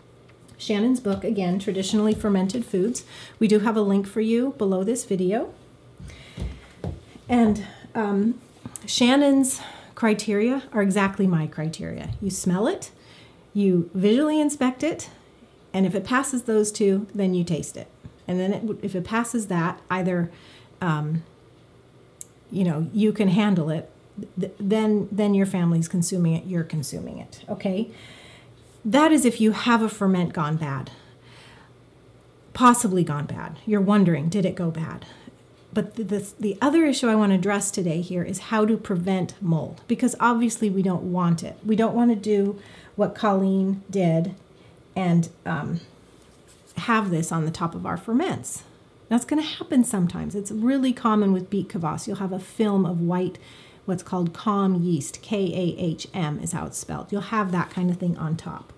Shannon's 0.57 1.01
book 1.01 1.25
again, 1.25 1.59
traditionally 1.59 2.15
fermented 2.15 2.65
foods. 2.65 3.05
We 3.39 3.49
do 3.49 3.61
have 3.61 3.77
a 3.77 3.83
link 3.83 4.07
for 4.07 4.21
you 4.21 4.55
below 4.57 4.85
this 4.85 5.05
video. 5.05 5.53
And 7.29 7.67
um, 7.95 8.41
Shannon's 8.87 9.61
criteria 10.03 10.65
are 10.73 10.83
exactly 10.83 11.29
my 11.29 11.47
criteria. 11.47 12.11
You 12.21 12.29
smell 12.29 12.67
it, 12.67 12.91
you 13.55 13.89
visually 13.95 14.41
inspect 14.41 14.83
it, 14.83 15.09
and 15.73 15.87
if 15.87 15.95
it 15.95 16.03
passes 16.03 16.43
those 16.43 16.73
two, 16.73 17.07
then 17.15 17.35
you 17.35 17.45
taste 17.45 17.77
it. 17.77 17.87
And 18.27 18.41
then 18.41 18.53
it, 18.53 18.79
if 18.83 18.97
it 18.97 19.05
passes 19.05 19.47
that, 19.47 19.81
either 19.89 20.33
um, 20.81 21.23
you 22.51 22.65
know 22.65 22.91
you 22.93 23.13
can 23.13 23.29
handle 23.29 23.71
it, 23.71 23.93
th- 24.41 24.55
then 24.59 25.09
then 25.13 25.35
your 25.35 25.47
family's 25.47 25.87
consuming 25.87 26.35
it, 26.35 26.47
you're 26.47 26.65
consuming 26.65 27.19
it. 27.19 27.45
Okay, 27.49 27.89
that 28.85 29.13
is 29.13 29.25
if 29.25 29.41
you 29.41 29.53
have 29.53 29.83
a 29.83 29.89
ferment 29.89 30.33
gone 30.33 30.57
bad, 30.57 30.91
possibly 32.55 33.05
gone 33.05 33.27
bad. 33.27 33.61
You're 33.67 33.81
wondering, 33.81 34.29
did 34.29 34.45
it 34.45 34.57
go 34.57 34.73
bad? 34.73 35.07
But 35.75 35.95
the, 35.95 36.05
the, 36.05 36.33
the, 36.39 36.59
other 36.61 36.85
issue 36.85 37.09
I 37.09 37.15
want 37.15 37.31
to 37.33 37.37
address 37.37 37.71
today 37.71 38.03
here 38.03 38.23
is 38.23 38.39
how 38.39 38.67
to 38.67 38.77
prevent 38.77 39.41
mold 39.41 39.81
because 39.89 40.15
obviously 40.21 40.69
we 40.69 40.83
don't 40.83 41.05
want 41.05 41.43
it. 41.43 41.57
We 41.65 41.77
don't 41.77 41.95
want 41.95 42.11
to 42.11 42.17
do 42.17 42.61
what 42.95 43.15
Colleen 43.15 43.83
did 43.89 44.35
and 44.95 45.31
um, 45.47 45.81
have 46.77 47.11
this 47.11 47.33
on 47.33 47.47
the 47.47 47.51
top 47.51 47.75
of 47.75 47.87
our 47.87 47.97
ferments. 47.97 48.65
That's 49.09 49.25
going 49.25 49.43
to 49.43 49.49
happen 49.49 49.83
sometimes. 49.85 50.35
It's 50.35 50.51
really 50.51 50.93
common 50.93 51.33
with 51.33 51.49
beet 51.49 51.69
kvass. 51.69 52.07
You'll 52.07 52.17
have 52.17 52.33
a 52.33 52.39
film 52.39 52.85
of 52.85 53.01
white, 53.01 53.39
what's 53.87 54.03
called 54.03 54.35
kahm 54.35 54.83
yeast. 54.83 55.23
K 55.23 55.53
A 55.55 55.81
H 55.81 56.07
M 56.13 56.39
is 56.41 56.53
how 56.53 56.67
it's 56.67 56.79
spelled. 56.79 57.11
You'll 57.13 57.23
have 57.23 57.51
that 57.53 57.71
kind 57.71 57.91
of 57.91 57.97
thing 57.97 58.17
on 58.19 58.37
top. 58.37 58.73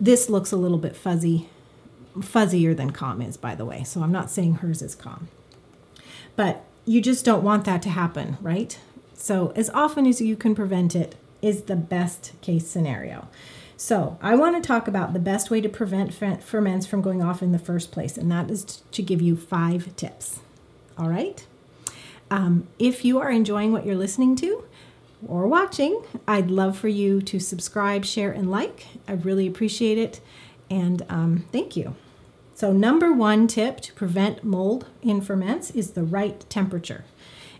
This 0.00 0.28
looks 0.28 0.52
a 0.52 0.56
little 0.56 0.78
bit 0.78 0.94
fuzzy, 0.94 1.48
fuzzier 2.16 2.76
than 2.76 2.92
kahm 2.92 3.20
is, 3.20 3.36
by 3.36 3.56
the 3.56 3.64
way. 3.64 3.82
So 3.82 4.02
I'm 4.02 4.12
not 4.12 4.30
saying 4.30 4.56
hers 4.56 4.82
is 4.82 4.94
kahm. 4.94 5.28
But 6.36 6.64
you 6.84 7.00
just 7.00 7.24
don't 7.24 7.44
want 7.44 7.64
that 7.64 7.82
to 7.82 7.90
happen, 7.90 8.38
right? 8.40 8.78
So, 9.14 9.52
as 9.54 9.70
often 9.70 10.06
as 10.06 10.20
you 10.20 10.36
can 10.36 10.54
prevent 10.54 10.96
it 10.96 11.14
is 11.40 11.62
the 11.62 11.76
best 11.76 12.32
case 12.40 12.66
scenario. 12.66 13.28
So, 13.76 14.18
I 14.20 14.34
want 14.34 14.60
to 14.60 14.66
talk 14.66 14.88
about 14.88 15.12
the 15.12 15.18
best 15.18 15.50
way 15.50 15.60
to 15.60 15.68
prevent 15.68 16.12
ferments 16.12 16.86
from 16.86 17.02
going 17.02 17.22
off 17.22 17.42
in 17.42 17.52
the 17.52 17.58
first 17.58 17.92
place, 17.92 18.16
and 18.16 18.30
that 18.30 18.50
is 18.50 18.82
to 18.90 19.02
give 19.02 19.22
you 19.22 19.36
five 19.36 19.94
tips. 19.96 20.40
All 20.98 21.08
right? 21.08 21.44
Um, 22.30 22.66
if 22.78 23.04
you 23.04 23.18
are 23.18 23.30
enjoying 23.30 23.72
what 23.72 23.84
you're 23.84 23.94
listening 23.94 24.36
to 24.36 24.64
or 25.26 25.46
watching, 25.46 26.02
I'd 26.26 26.50
love 26.50 26.78
for 26.78 26.88
you 26.88 27.20
to 27.22 27.38
subscribe, 27.38 28.04
share, 28.04 28.32
and 28.32 28.50
like. 28.50 28.86
I 29.06 29.12
really 29.12 29.46
appreciate 29.46 29.98
it. 29.98 30.20
And 30.70 31.02
um, 31.08 31.44
thank 31.52 31.76
you. 31.76 31.94
So, 32.62 32.72
number 32.72 33.12
one 33.12 33.48
tip 33.48 33.80
to 33.80 33.92
prevent 33.92 34.44
mold 34.44 34.86
in 35.02 35.20
ferments 35.20 35.72
is 35.72 35.90
the 35.90 36.04
right 36.04 36.48
temperature. 36.48 37.04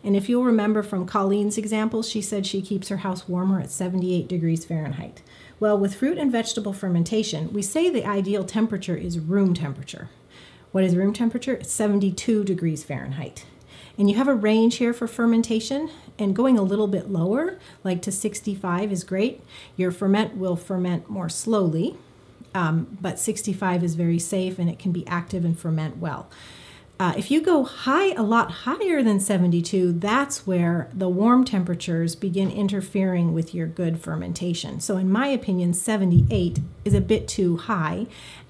And 0.04 0.14
if 0.14 0.28
you'll 0.28 0.44
remember 0.44 0.84
from 0.84 1.06
Colleen's 1.06 1.58
example, 1.58 2.04
she 2.04 2.22
said 2.22 2.46
she 2.46 2.62
keeps 2.62 2.88
her 2.88 2.98
house 2.98 3.28
warmer 3.28 3.58
at 3.58 3.72
78 3.72 4.28
degrees 4.28 4.64
Fahrenheit. 4.64 5.20
Well, 5.58 5.76
with 5.76 5.96
fruit 5.96 6.18
and 6.18 6.30
vegetable 6.30 6.72
fermentation, 6.72 7.52
we 7.52 7.62
say 7.62 7.90
the 7.90 8.06
ideal 8.06 8.44
temperature 8.44 8.94
is 8.94 9.18
room 9.18 9.54
temperature. 9.54 10.08
What 10.70 10.84
is 10.84 10.94
room 10.94 11.12
temperature? 11.12 11.54
It's 11.54 11.72
72 11.72 12.44
degrees 12.44 12.84
Fahrenheit. 12.84 13.44
And 13.98 14.08
you 14.08 14.14
have 14.14 14.28
a 14.28 14.36
range 14.36 14.76
here 14.76 14.92
for 14.92 15.08
fermentation, 15.08 15.90
and 16.16 16.36
going 16.36 16.56
a 16.56 16.62
little 16.62 16.86
bit 16.86 17.10
lower, 17.10 17.58
like 17.82 18.02
to 18.02 18.12
65, 18.12 18.92
is 18.92 19.02
great. 19.02 19.42
Your 19.76 19.90
ferment 19.90 20.36
will 20.36 20.54
ferment 20.54 21.10
more 21.10 21.28
slowly, 21.28 21.96
um, 22.54 22.98
but 23.00 23.18
65 23.18 23.82
is 23.82 23.94
very 23.94 24.18
safe 24.18 24.58
and 24.58 24.68
it 24.68 24.78
can 24.78 24.92
be 24.92 25.06
active 25.06 25.44
and 25.44 25.58
ferment 25.58 25.98
well. 25.98 26.28
Uh, 27.02 27.14
if 27.16 27.32
you 27.32 27.40
go 27.40 27.64
high, 27.64 28.12
a 28.12 28.22
lot 28.22 28.50
higher 28.50 29.02
than 29.02 29.18
72, 29.18 29.92
that's 29.92 30.46
where 30.46 30.88
the 30.94 31.08
warm 31.08 31.44
temperatures 31.44 32.14
begin 32.14 32.48
interfering 32.48 33.34
with 33.34 33.52
your 33.52 33.66
good 33.66 33.98
fermentation. 33.98 34.78
So, 34.78 34.98
in 34.98 35.10
my 35.10 35.26
opinion, 35.26 35.74
78 35.74 36.60
is 36.84 36.94
a 36.94 37.00
bit 37.00 37.26
too 37.26 37.56
high 37.56 38.06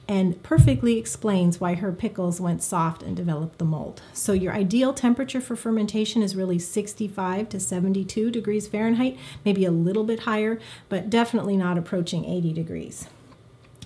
and 0.07 0.43
perfectly 0.43 0.99
explains 0.99 1.61
why 1.61 1.77
her 1.77 1.93
pickles 1.93 2.43
went 2.43 2.63
soft 2.63 3.03
and 3.03 3.17
developed 3.17 3.57
the 3.57 3.65
mold. 3.65 4.03
So, 4.13 4.35
your 4.35 4.53
ideal 4.53 4.93
temperature 4.93 5.41
for 5.41 5.57
fermentation 5.57 6.23
is 6.23 6.37
really 6.37 6.59
65 6.59 7.49
to 7.49 7.59
72 7.59 8.31
degrees 8.31 8.69
Fahrenheit, 8.69 9.17
maybe 9.47 9.65
a 9.65 9.71
little 9.71 10.05
bit 10.05 10.21
higher, 10.21 10.61
but 10.91 11.09
definitely 11.09 11.57
not 11.57 11.79
approaching 11.79 12.27
80 12.27 12.53
degrees. 12.53 13.07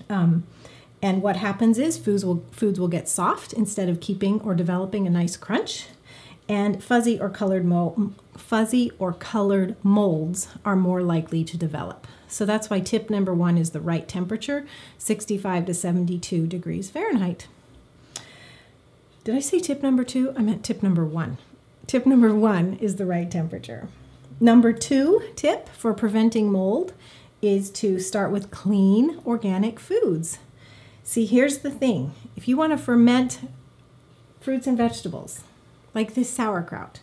Um, 0.09 0.43
and 1.01 1.21
what 1.21 1.37
happens 1.37 1.77
is 1.77 1.97
foods 1.97 2.25
will 2.25 2.43
foods 2.51 2.79
will 2.79 2.87
get 2.87 3.07
soft 3.07 3.53
instead 3.53 3.87
of 3.89 3.99
keeping 3.99 4.41
or 4.41 4.55
developing 4.55 5.05
a 5.05 5.11
nice 5.11 5.37
crunch, 5.37 5.87
and 6.49 6.83
fuzzy 6.83 7.19
or 7.19 7.29
colored 7.29 7.65
mo- 7.65 8.13
fuzzy 8.35 8.91
or 8.97 9.13
colored 9.13 9.75
molds 9.83 10.47
are 10.65 10.75
more 10.75 11.01
likely 11.01 11.43
to 11.43 11.57
develop. 11.57 12.07
So 12.27 12.45
that's 12.45 12.69
why 12.69 12.79
tip 12.79 13.09
number 13.09 13.33
one 13.33 13.57
is 13.57 13.71
the 13.71 13.79
right 13.79 14.07
temperature, 14.07 14.65
65 14.97 15.65
to 15.65 15.73
72 15.73 16.47
degrees 16.47 16.89
Fahrenheit. 16.89 17.47
Did 19.23 19.35
I 19.35 19.39
say 19.39 19.59
tip 19.59 19.83
number 19.83 20.03
two? 20.03 20.33
I 20.37 20.41
meant 20.41 20.63
tip 20.63 20.81
number 20.81 21.05
one. 21.05 21.37
Tip 21.85 22.05
number 22.05 22.33
one 22.33 22.77
is 22.81 22.95
the 22.95 23.05
right 23.05 23.29
temperature. 23.29 23.87
Number 24.39 24.71
two 24.73 25.21
tip 25.35 25.69
for 25.69 25.93
preventing 25.93 26.51
mold 26.51 26.93
is 27.41 27.69
to 27.69 27.99
start 27.99 28.31
with 28.31 28.51
clean 28.51 29.19
organic 29.25 29.79
foods. 29.79 30.39
See, 31.03 31.25
here's 31.25 31.59
the 31.59 31.71
thing 31.71 32.13
if 32.35 32.47
you 32.47 32.57
want 32.57 32.73
to 32.73 32.77
ferment 32.77 33.39
fruits 34.39 34.67
and 34.67 34.77
vegetables, 34.77 35.43
like 35.93 36.13
this 36.13 36.29
sauerkraut, 36.29 36.99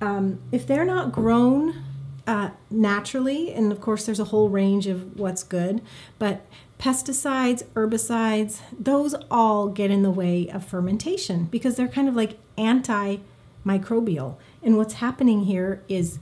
um, 0.00 0.40
if 0.52 0.66
they're 0.66 0.84
not 0.84 1.12
grown 1.12 1.82
uh, 2.26 2.50
naturally, 2.70 3.52
and 3.52 3.70
of 3.72 3.80
course, 3.80 4.06
there's 4.06 4.20
a 4.20 4.24
whole 4.24 4.48
range 4.48 4.86
of 4.86 5.18
what's 5.18 5.42
good, 5.42 5.80
but 6.18 6.46
pesticides, 6.78 7.64
herbicides, 7.74 8.60
those 8.78 9.14
all 9.30 9.68
get 9.68 9.90
in 9.90 10.02
the 10.02 10.10
way 10.10 10.48
of 10.48 10.64
fermentation 10.64 11.44
because 11.44 11.76
they're 11.76 11.88
kind 11.88 12.08
of 12.08 12.16
like 12.16 12.38
antimicrobial. 12.56 14.36
And 14.62 14.76
what's 14.76 14.94
happening 14.94 15.44
here 15.44 15.82
is 15.88 16.18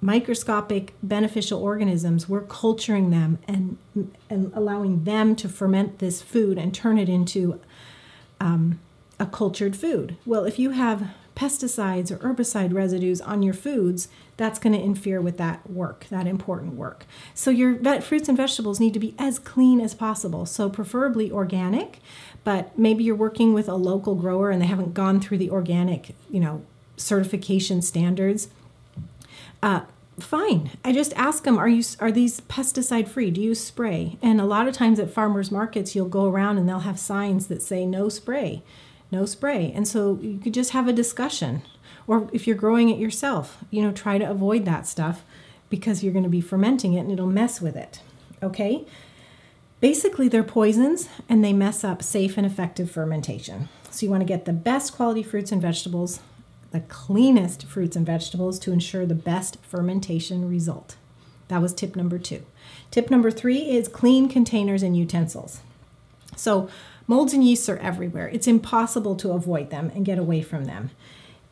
microscopic 0.00 0.94
beneficial 1.02 1.62
organisms, 1.62 2.28
we're 2.28 2.42
culturing 2.42 3.10
them 3.10 3.38
and, 3.48 3.78
and 4.28 4.52
allowing 4.54 5.04
them 5.04 5.34
to 5.36 5.48
ferment 5.48 5.98
this 5.98 6.22
food 6.22 6.58
and 6.58 6.74
turn 6.74 6.98
it 6.98 7.08
into 7.08 7.60
um, 8.40 8.78
a 9.18 9.26
cultured 9.26 9.76
food. 9.76 10.16
Well, 10.26 10.44
if 10.44 10.58
you 10.58 10.70
have 10.70 11.08
pesticides 11.34 12.10
or 12.10 12.16
herbicide 12.18 12.72
residues 12.72 13.20
on 13.20 13.42
your 13.42 13.54
foods, 13.54 14.08
that's 14.36 14.58
going 14.58 14.72
to 14.72 14.80
interfere 14.80 15.20
with 15.20 15.36
that 15.36 15.68
work, 15.70 16.06
that 16.10 16.26
important 16.26 16.74
work. 16.74 17.04
So 17.34 17.50
your 17.50 17.74
vet, 17.74 18.02
fruits 18.02 18.28
and 18.28 18.36
vegetables 18.36 18.80
need 18.80 18.94
to 18.94 19.00
be 19.00 19.14
as 19.18 19.38
clean 19.38 19.80
as 19.80 19.94
possible. 19.94 20.46
So 20.46 20.70
preferably 20.70 21.30
organic, 21.30 22.00
but 22.42 22.78
maybe 22.78 23.04
you're 23.04 23.14
working 23.14 23.52
with 23.52 23.68
a 23.68 23.74
local 23.74 24.14
grower 24.14 24.50
and 24.50 24.62
they 24.62 24.66
haven't 24.66 24.94
gone 24.94 25.20
through 25.20 25.38
the 25.38 25.50
organic, 25.50 26.14
you 26.30 26.40
know, 26.40 26.62
certification 26.96 27.82
standards. 27.82 28.48
Uh, 29.66 29.80
fine. 30.20 30.70
I 30.84 30.92
just 30.92 31.12
ask 31.14 31.42
them, 31.42 31.58
are 31.58 31.68
you 31.68 31.82
are 31.98 32.12
these 32.12 32.40
pesticide 32.42 33.08
free? 33.08 33.32
Do 33.32 33.40
you 33.40 33.52
spray? 33.52 34.16
And 34.22 34.40
a 34.40 34.44
lot 34.44 34.68
of 34.68 34.74
times 34.74 35.00
at 35.00 35.10
farmers 35.10 35.50
markets, 35.50 35.92
you'll 35.92 36.08
go 36.08 36.26
around 36.26 36.56
and 36.56 36.68
they'll 36.68 36.78
have 36.90 37.00
signs 37.00 37.48
that 37.48 37.62
say 37.62 37.84
no 37.84 38.08
spray, 38.08 38.62
no 39.10 39.26
spray. 39.26 39.72
And 39.74 39.88
so 39.88 40.20
you 40.22 40.38
could 40.38 40.54
just 40.54 40.70
have 40.70 40.86
a 40.86 40.92
discussion. 40.92 41.62
Or 42.06 42.30
if 42.32 42.46
you're 42.46 42.54
growing 42.54 42.90
it 42.90 43.00
yourself, 43.00 43.58
you 43.72 43.82
know, 43.82 43.90
try 43.90 44.18
to 44.18 44.30
avoid 44.30 44.66
that 44.66 44.86
stuff 44.86 45.24
because 45.68 46.04
you're 46.04 46.12
going 46.12 46.22
to 46.22 46.28
be 46.28 46.40
fermenting 46.40 46.92
it 46.94 47.00
and 47.00 47.10
it'll 47.10 47.26
mess 47.26 47.60
with 47.60 47.74
it. 47.74 48.02
Okay? 48.40 48.84
Basically, 49.80 50.28
they're 50.28 50.44
poisons 50.44 51.08
and 51.28 51.44
they 51.44 51.52
mess 51.52 51.82
up 51.82 52.04
safe 52.04 52.36
and 52.36 52.46
effective 52.46 52.88
fermentation. 52.88 53.68
So 53.90 54.06
you 54.06 54.10
want 54.12 54.20
to 54.20 54.28
get 54.28 54.44
the 54.44 54.52
best 54.52 54.94
quality 54.94 55.24
fruits 55.24 55.50
and 55.50 55.60
vegetables 55.60 56.20
the 56.76 56.82
cleanest 56.88 57.64
fruits 57.64 57.96
and 57.96 58.04
vegetables 58.04 58.58
to 58.58 58.70
ensure 58.70 59.06
the 59.06 59.14
best 59.14 59.56
fermentation 59.62 60.46
result. 60.46 60.96
That 61.48 61.62
was 61.62 61.72
tip 61.72 61.96
number 61.96 62.18
two. 62.18 62.44
Tip 62.90 63.10
number 63.10 63.30
three 63.30 63.70
is 63.70 63.88
clean 63.88 64.28
containers 64.28 64.82
and 64.82 64.94
utensils. 64.94 65.60
So, 66.36 66.68
molds 67.06 67.32
and 67.32 67.42
yeasts 67.42 67.70
are 67.70 67.78
everywhere. 67.78 68.28
It's 68.28 68.46
impossible 68.46 69.16
to 69.16 69.30
avoid 69.30 69.70
them 69.70 69.90
and 69.94 70.04
get 70.04 70.18
away 70.18 70.42
from 70.42 70.66
them. 70.66 70.90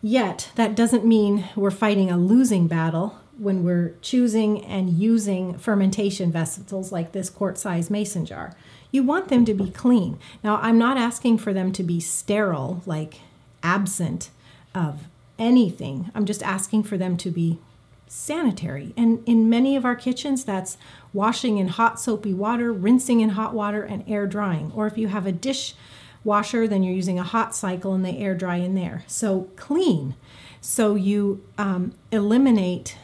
Yet, 0.02 0.50
that 0.56 0.76
doesn't 0.76 1.06
mean 1.06 1.46
we're 1.56 1.70
fighting 1.70 2.10
a 2.10 2.18
losing 2.18 2.66
battle 2.66 3.18
when 3.38 3.64
we're 3.64 3.94
choosing 4.02 4.62
and 4.62 4.90
using 4.90 5.56
fermentation 5.56 6.30
vessels 6.30 6.92
like 6.92 7.12
this 7.12 7.30
quart 7.30 7.56
size 7.56 7.88
mason 7.88 8.26
jar. 8.26 8.54
You 8.90 9.02
want 9.02 9.28
them 9.28 9.46
to 9.46 9.54
be 9.54 9.70
clean. 9.70 10.18
Now, 10.42 10.58
I'm 10.60 10.76
not 10.76 10.98
asking 10.98 11.38
for 11.38 11.54
them 11.54 11.72
to 11.72 11.82
be 11.82 11.98
sterile, 11.98 12.82
like 12.84 13.20
absent 13.62 14.28
of 14.74 15.04
anything. 15.38 16.10
I'm 16.14 16.24
just 16.24 16.42
asking 16.42 16.84
for 16.84 16.96
them 16.96 17.16
to 17.18 17.30
be 17.30 17.58
sanitary. 18.06 18.92
And 18.96 19.22
in 19.26 19.48
many 19.48 19.76
of 19.76 19.84
our 19.84 19.96
kitchens, 19.96 20.44
that's 20.44 20.76
washing 21.12 21.58
in 21.58 21.68
hot 21.68 21.98
soapy 22.00 22.32
water, 22.32 22.72
rinsing 22.72 23.20
in 23.20 23.30
hot 23.30 23.54
water, 23.54 23.82
and 23.82 24.04
air 24.06 24.26
drying. 24.26 24.72
Or 24.74 24.86
if 24.86 24.96
you 24.96 25.08
have 25.08 25.26
a 25.26 25.32
dish 25.32 25.74
washer, 26.22 26.66
then 26.66 26.82
you're 26.82 26.94
using 26.94 27.18
a 27.18 27.24
hot 27.24 27.54
cycle 27.54 27.92
and 27.92 28.04
they 28.04 28.16
air 28.18 28.34
dry 28.34 28.56
in 28.56 28.74
there. 28.74 29.04
So 29.06 29.48
clean. 29.56 30.14
So 30.60 30.94
you 30.94 31.44
um, 31.58 31.92
eliminate, 32.10 32.96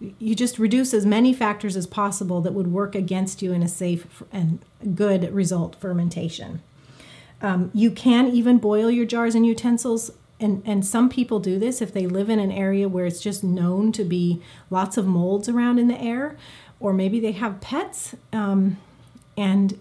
you 0.00 0.34
just 0.34 0.58
reduce 0.58 0.94
as 0.94 1.04
many 1.04 1.32
factors 1.32 1.76
as 1.76 1.86
possible 1.86 2.40
that 2.42 2.54
would 2.54 2.72
work 2.72 2.94
against 2.94 3.42
you 3.42 3.52
in 3.52 3.62
a 3.62 3.68
safe 3.68 4.22
and 4.30 4.60
good 4.94 5.32
result 5.32 5.74
fermentation. 5.76 6.62
Um, 7.40 7.70
you 7.72 7.90
can 7.90 8.28
even 8.28 8.58
boil 8.58 8.90
your 8.90 9.06
jars 9.06 9.34
and 9.34 9.46
utensils 9.46 10.10
and 10.40 10.62
and 10.64 10.86
some 10.86 11.08
people 11.08 11.40
do 11.40 11.58
this 11.58 11.80
if 11.82 11.92
they 11.92 12.06
live 12.06 12.30
in 12.30 12.38
an 12.38 12.52
area 12.52 12.88
where 12.88 13.06
it's 13.06 13.20
just 13.20 13.42
known 13.42 13.92
to 13.92 14.04
be 14.04 14.42
lots 14.70 14.96
of 14.96 15.06
molds 15.06 15.48
around 15.48 15.78
in 15.78 15.88
the 15.88 16.00
air 16.00 16.36
or 16.80 16.92
maybe 16.92 17.18
they 17.20 17.32
have 17.32 17.60
pets 17.60 18.14
um, 18.32 18.78
and 19.36 19.78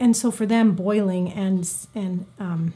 and 0.00 0.16
so 0.16 0.30
for 0.30 0.46
them 0.46 0.72
boiling 0.72 1.30
and 1.30 1.70
and 1.94 2.26
um, 2.38 2.74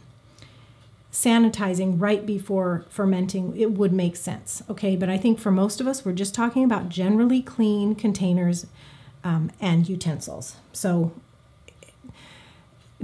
sanitizing 1.13 1.95
right 1.99 2.27
before 2.27 2.85
fermenting 2.91 3.57
it 3.57 3.73
would 3.73 3.93
make 3.93 4.17
sense 4.17 4.63
okay? 4.69 4.97
But 4.97 5.09
i 5.09 5.17
think 5.17 5.39
for 5.39 5.51
most 5.51 5.81
of 5.81 5.87
us 5.87 6.05
we're 6.05 6.13
just 6.13 6.35
talking 6.35 6.65
about 6.65 6.89
generally 6.89 7.43
clean 7.43 7.95
containers 7.95 8.67
um, 9.27 9.51
and 9.61 9.89
utensils. 9.89 10.55
So 10.73 11.13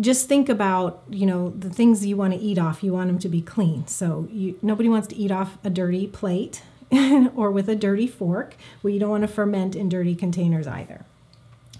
just 0.00 0.28
think 0.28 0.48
about 0.48 1.02
you 1.10 1.26
know 1.26 1.50
the 1.50 1.70
things 1.70 2.04
you 2.06 2.16
want 2.16 2.32
to 2.32 2.38
eat 2.38 2.58
off. 2.58 2.82
You 2.82 2.92
want 2.92 3.08
them 3.08 3.18
to 3.18 3.28
be 3.28 3.42
clean. 3.42 3.86
So 3.86 4.28
you 4.30 4.58
nobody 4.62 4.88
wants 4.88 5.08
to 5.08 5.16
eat 5.16 5.30
off 5.30 5.58
a 5.64 5.70
dirty 5.70 6.06
plate 6.06 6.62
or 7.34 7.50
with 7.50 7.68
a 7.68 7.76
dirty 7.76 8.06
fork. 8.06 8.56
Well 8.82 8.92
you 8.92 9.00
don't 9.00 9.10
want 9.10 9.22
to 9.22 9.28
ferment 9.28 9.76
in 9.76 9.88
dirty 9.88 10.14
containers 10.14 10.66
either. 10.66 11.04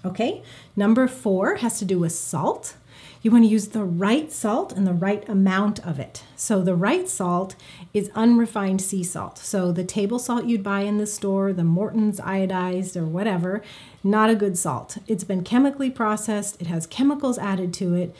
Okay? 0.05 0.43
Number 0.75 1.07
four 1.07 1.55
has 1.55 1.79
to 1.79 1.85
do 1.85 1.99
with 1.99 2.11
salt 2.11 2.75
you 3.23 3.31
want 3.31 3.45
to 3.45 3.49
use 3.49 3.69
the 3.69 3.85
right 3.85 4.29
salt 4.31 4.73
and 4.73 4.85
the 4.85 4.93
right 4.93 5.27
amount 5.29 5.79
of 5.79 5.97
it. 5.97 6.23
So, 6.35 6.61
the 6.61 6.75
right 6.75 7.07
salt 7.07 7.55
is 7.93 8.11
unrefined 8.13 8.81
sea 8.81 9.03
salt. 9.03 9.37
So, 9.37 9.71
the 9.71 9.85
table 9.85 10.19
salt 10.19 10.45
you'd 10.45 10.61
buy 10.61 10.81
in 10.81 10.97
the 10.97 11.07
store, 11.07 11.53
the 11.53 11.63
Morton's 11.63 12.19
iodized 12.19 12.97
or 12.97 13.05
whatever, 13.05 13.63
not 14.03 14.29
a 14.29 14.35
good 14.35 14.57
salt. 14.57 14.97
It's 15.07 15.23
been 15.23 15.43
chemically 15.43 15.89
processed, 15.89 16.61
it 16.61 16.67
has 16.67 16.85
chemicals 16.85 17.37
added 17.37 17.73
to 17.75 17.95
it, 17.95 18.13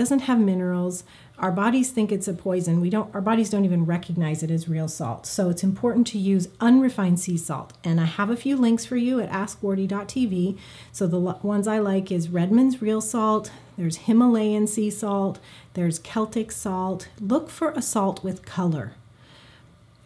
doesn't 0.00 0.20
have 0.20 0.40
minerals. 0.40 1.04
Our 1.38 1.52
bodies 1.52 1.90
think 1.90 2.10
it's 2.10 2.26
a 2.26 2.32
poison. 2.32 2.80
We 2.80 2.88
don't 2.88 3.14
our 3.14 3.20
bodies 3.20 3.50
don't 3.50 3.66
even 3.66 3.84
recognize 3.84 4.42
it 4.42 4.50
as 4.50 4.66
real 4.66 4.88
salt. 4.88 5.26
So 5.26 5.50
it's 5.50 5.62
important 5.62 6.06
to 6.06 6.18
use 6.18 6.48
unrefined 6.58 7.20
sea 7.20 7.36
salt. 7.36 7.74
And 7.84 8.00
I 8.00 8.06
have 8.06 8.30
a 8.30 8.36
few 8.36 8.56
links 8.56 8.86
for 8.86 8.96
you 8.96 9.20
at 9.20 9.30
askwardee.tv. 9.30 10.58
So 10.90 11.06
the 11.06 11.20
ones 11.20 11.68
I 11.68 11.80
like 11.80 12.10
is 12.10 12.30
Redmond's 12.30 12.80
real 12.80 13.02
salt, 13.02 13.52
there's 13.76 13.98
Himalayan 14.08 14.66
sea 14.66 14.88
salt, 14.88 15.38
there's 15.74 15.98
Celtic 15.98 16.50
salt. 16.50 17.08
Look 17.20 17.50
for 17.50 17.72
a 17.72 17.82
salt 17.82 18.24
with 18.24 18.46
color. 18.46 18.94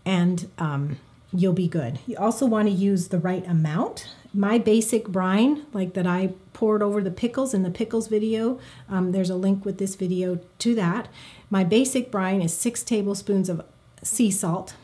And 0.05 0.51
um, 0.59 0.99
you'll 1.33 1.53
be 1.53 1.69
good. 1.69 2.01
You 2.05 2.17
also 2.17 2.47
want 2.47 2.67
to 2.67 2.75
use 2.75 3.09
the 3.09 3.19
right 3.21 3.47
amount. 3.47 4.09
My 4.37 4.59
basic 4.59 5.07
brine, 5.07 5.65
like 5.73 5.95
that 5.95 6.09
I 6.09 6.33
poured 6.53 6.83
over 6.83 7.01
the 7.01 7.13
pickles 7.13 7.55
in 7.55 7.63
the 7.63 7.71
pickles 7.71 8.09
video, 8.09 8.59
um, 8.89 9.13
there's 9.13 9.31
a 9.31 9.37
link 9.37 9.65
with 9.65 9.79
this 9.79 9.95
video 9.95 10.41
to 10.59 10.75
that. 10.75 11.09
My 11.51 11.63
basic 11.63 12.11
brine 12.11 12.43
is 12.43 12.53
six 12.53 12.83
tablespoons 12.83 13.49
of 13.49 13.65
sea 14.03 14.33
salt 14.33 14.75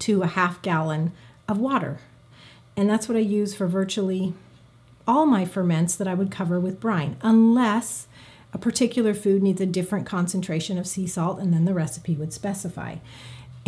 to 0.00 0.22
a 0.22 0.26
half 0.26 0.60
gallon 0.60 1.12
of 1.46 1.58
water. 1.58 2.00
And 2.76 2.90
that's 2.90 3.08
what 3.08 3.16
I 3.16 3.20
use 3.20 3.54
for 3.54 3.68
virtually 3.68 4.34
all 5.06 5.24
my 5.24 5.44
ferments 5.44 5.94
that 5.94 6.08
I 6.08 6.14
would 6.14 6.30
cover 6.30 6.58
with 6.58 6.80
brine, 6.80 7.16
unless 7.22 8.08
a 8.52 8.58
particular 8.58 9.14
food 9.14 9.42
needs 9.42 9.60
a 9.60 9.66
different 9.66 10.04
concentration 10.04 10.78
of 10.78 10.86
sea 10.86 11.06
salt, 11.06 11.38
and 11.38 11.52
then 11.52 11.64
the 11.64 11.74
recipe 11.74 12.14
would 12.14 12.32
specify. 12.32 12.96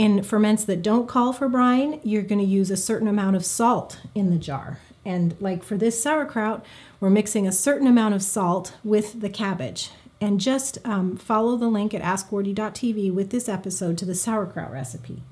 In 0.01 0.23
ferments 0.23 0.65
that 0.65 0.81
don't 0.81 1.07
call 1.07 1.35
for 1.35 1.47
brine, 1.47 2.01
you're 2.03 2.23
going 2.23 2.39
to 2.39 2.45
use 2.47 2.71
a 2.71 2.77
certain 2.79 3.07
amount 3.07 3.37
of 3.37 3.45
salt 3.45 4.01
in 4.15 4.31
the 4.31 4.39
jar. 4.39 4.79
And 5.05 5.37
like 5.41 5.63
for 5.63 5.77
this 5.77 6.03
sauerkraut, 6.03 6.65
we're 7.01 7.11
mixing 7.11 7.47
a 7.47 7.53
certain 7.53 7.87
amount 7.87 8.15
of 8.15 8.23
salt 8.23 8.73
with 8.83 9.21
the 9.21 9.29
cabbage. 9.29 9.91
And 10.19 10.41
just 10.41 10.79
um, 10.87 11.19
follow 11.19 11.55
the 11.59 11.69
link 11.69 11.93
at 11.93 12.01
askwardee.tv 12.01 13.13
with 13.13 13.29
this 13.29 13.47
episode 13.47 13.99
to 13.99 14.07
the 14.07 14.15
sauerkraut 14.15 14.73
recipe. 14.73 15.23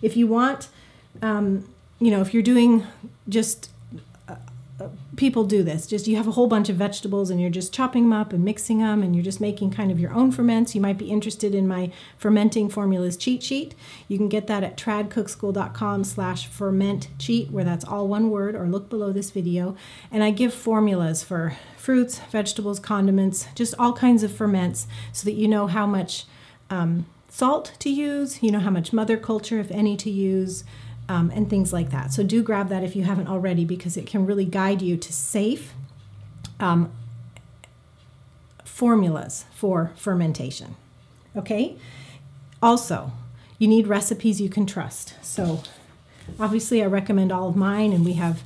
If 0.00 0.16
you 0.16 0.28
want, 0.28 0.68
um, 1.20 1.68
you 1.98 2.12
know, 2.12 2.20
if 2.20 2.32
you're 2.32 2.40
doing 2.44 2.86
just 3.28 3.68
people 5.16 5.44
do 5.44 5.62
this. 5.62 5.86
Just 5.86 6.08
you 6.08 6.16
have 6.16 6.26
a 6.26 6.32
whole 6.32 6.48
bunch 6.48 6.68
of 6.68 6.76
vegetables 6.76 7.30
and 7.30 7.40
you're 7.40 7.50
just 7.50 7.72
chopping 7.72 8.04
them 8.04 8.12
up 8.12 8.32
and 8.32 8.44
mixing 8.44 8.78
them 8.78 9.02
and 9.02 9.14
you're 9.14 9.24
just 9.24 9.40
making 9.40 9.70
kind 9.70 9.90
of 9.92 10.00
your 10.00 10.12
own 10.12 10.32
ferments. 10.32 10.74
You 10.74 10.80
might 10.80 10.98
be 10.98 11.10
interested 11.10 11.54
in 11.54 11.68
my 11.68 11.92
fermenting 12.16 12.68
formulas 12.68 13.16
cheat 13.16 13.42
sheet. 13.42 13.74
You 14.08 14.18
can 14.18 14.28
get 14.28 14.48
that 14.48 14.64
at 14.64 14.76
tradcookschool.com 14.76 16.04
slash 16.04 16.48
ferment 16.48 17.08
cheat 17.18 17.50
where 17.50 17.64
that's 17.64 17.84
all 17.84 18.08
one 18.08 18.30
word 18.30 18.56
or 18.56 18.66
look 18.66 18.88
below 18.88 19.12
this 19.12 19.30
video. 19.30 19.76
And 20.10 20.24
I 20.24 20.30
give 20.30 20.52
formulas 20.52 21.22
for 21.22 21.56
fruits, 21.76 22.18
vegetables, 22.30 22.80
condiments, 22.80 23.46
just 23.54 23.74
all 23.78 23.92
kinds 23.92 24.24
of 24.24 24.32
ferments 24.32 24.88
so 25.12 25.24
that 25.26 25.34
you 25.34 25.46
know 25.46 25.68
how 25.68 25.86
much 25.86 26.24
um, 26.68 27.06
salt 27.28 27.74
to 27.78 27.90
use, 27.90 28.42
you 28.42 28.50
know 28.50 28.58
how 28.58 28.70
much 28.70 28.92
mother 28.92 29.16
culture, 29.16 29.60
if 29.60 29.70
any, 29.70 29.96
to 29.98 30.10
use, 30.10 30.64
um, 31.08 31.30
and 31.34 31.48
things 31.50 31.72
like 31.72 31.90
that. 31.90 32.12
So 32.12 32.22
do 32.22 32.42
grab 32.42 32.68
that 32.68 32.82
if 32.82 32.96
you 32.96 33.04
haven't 33.04 33.28
already 33.28 33.64
because 33.64 33.96
it 33.96 34.06
can 34.06 34.26
really 34.26 34.44
guide 34.44 34.82
you 34.82 34.96
to 34.96 35.12
safe 35.12 35.74
um, 36.60 36.90
formulas 38.64 39.44
for 39.54 39.92
fermentation. 39.96 40.76
Okay? 41.36 41.76
Also, 42.62 43.12
you 43.58 43.68
need 43.68 43.86
recipes 43.86 44.40
you 44.40 44.48
can 44.48 44.66
trust. 44.66 45.14
So 45.22 45.62
obviously 46.40 46.82
I 46.82 46.86
recommend 46.86 47.30
all 47.32 47.48
of 47.48 47.56
mine 47.56 47.92
and 47.92 48.04
we 48.04 48.14
have 48.14 48.42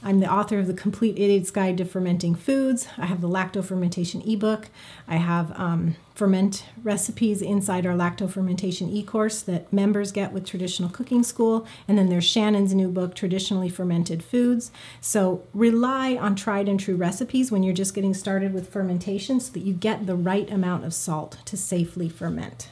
I'm 0.00 0.20
the 0.20 0.32
author 0.32 0.60
of 0.60 0.68
the 0.68 0.74
Complete 0.74 1.18
Idiot's 1.18 1.50
Guide 1.50 1.76
to 1.78 1.84
Fermenting 1.84 2.36
Foods. 2.36 2.86
I 2.96 3.06
have 3.06 3.20
the 3.20 3.28
lacto 3.28 3.64
fermentation 3.64 4.22
ebook. 4.22 4.68
I 5.08 5.16
have 5.16 5.52
um, 5.58 5.96
ferment 6.14 6.64
recipes 6.84 7.42
inside 7.42 7.84
our 7.84 7.94
lacto 7.94 8.30
fermentation 8.30 8.88
e-course 8.88 9.42
that 9.42 9.72
members 9.72 10.12
get 10.12 10.32
with 10.32 10.46
Traditional 10.46 10.88
Cooking 10.88 11.24
School. 11.24 11.66
And 11.88 11.98
then 11.98 12.10
there's 12.10 12.24
Shannon's 12.24 12.74
new 12.74 12.88
book, 12.88 13.16
Traditionally 13.16 13.68
Fermented 13.68 14.22
Foods. 14.22 14.70
So 15.00 15.42
rely 15.52 16.14
on 16.14 16.36
tried 16.36 16.68
and 16.68 16.78
true 16.78 16.96
recipes 16.96 17.50
when 17.50 17.64
you're 17.64 17.74
just 17.74 17.94
getting 17.94 18.14
started 18.14 18.54
with 18.54 18.72
fermentation 18.72 19.40
so 19.40 19.52
that 19.54 19.64
you 19.64 19.74
get 19.74 20.06
the 20.06 20.16
right 20.16 20.48
amount 20.48 20.84
of 20.84 20.94
salt 20.94 21.38
to 21.46 21.56
safely 21.56 22.08
ferment. 22.08 22.70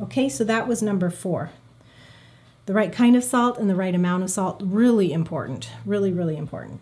Okay, 0.00 0.28
so 0.28 0.42
that 0.42 0.66
was 0.66 0.82
number 0.82 1.08
four. 1.08 1.52
The 2.66 2.74
right 2.74 2.92
kind 2.92 3.16
of 3.16 3.24
salt 3.24 3.58
and 3.58 3.68
the 3.68 3.74
right 3.74 3.94
amount 3.94 4.22
of 4.22 4.30
salt, 4.30 4.60
really 4.64 5.12
important, 5.12 5.70
really, 5.84 6.12
really 6.12 6.36
important. 6.36 6.80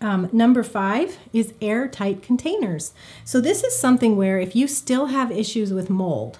Um, 0.00 0.30
number 0.32 0.62
five 0.62 1.18
is 1.32 1.52
airtight 1.60 2.22
containers. 2.22 2.94
So, 3.24 3.40
this 3.40 3.62
is 3.62 3.78
something 3.78 4.16
where 4.16 4.40
if 4.40 4.56
you 4.56 4.66
still 4.66 5.06
have 5.06 5.30
issues 5.30 5.74
with 5.74 5.90
mold 5.90 6.38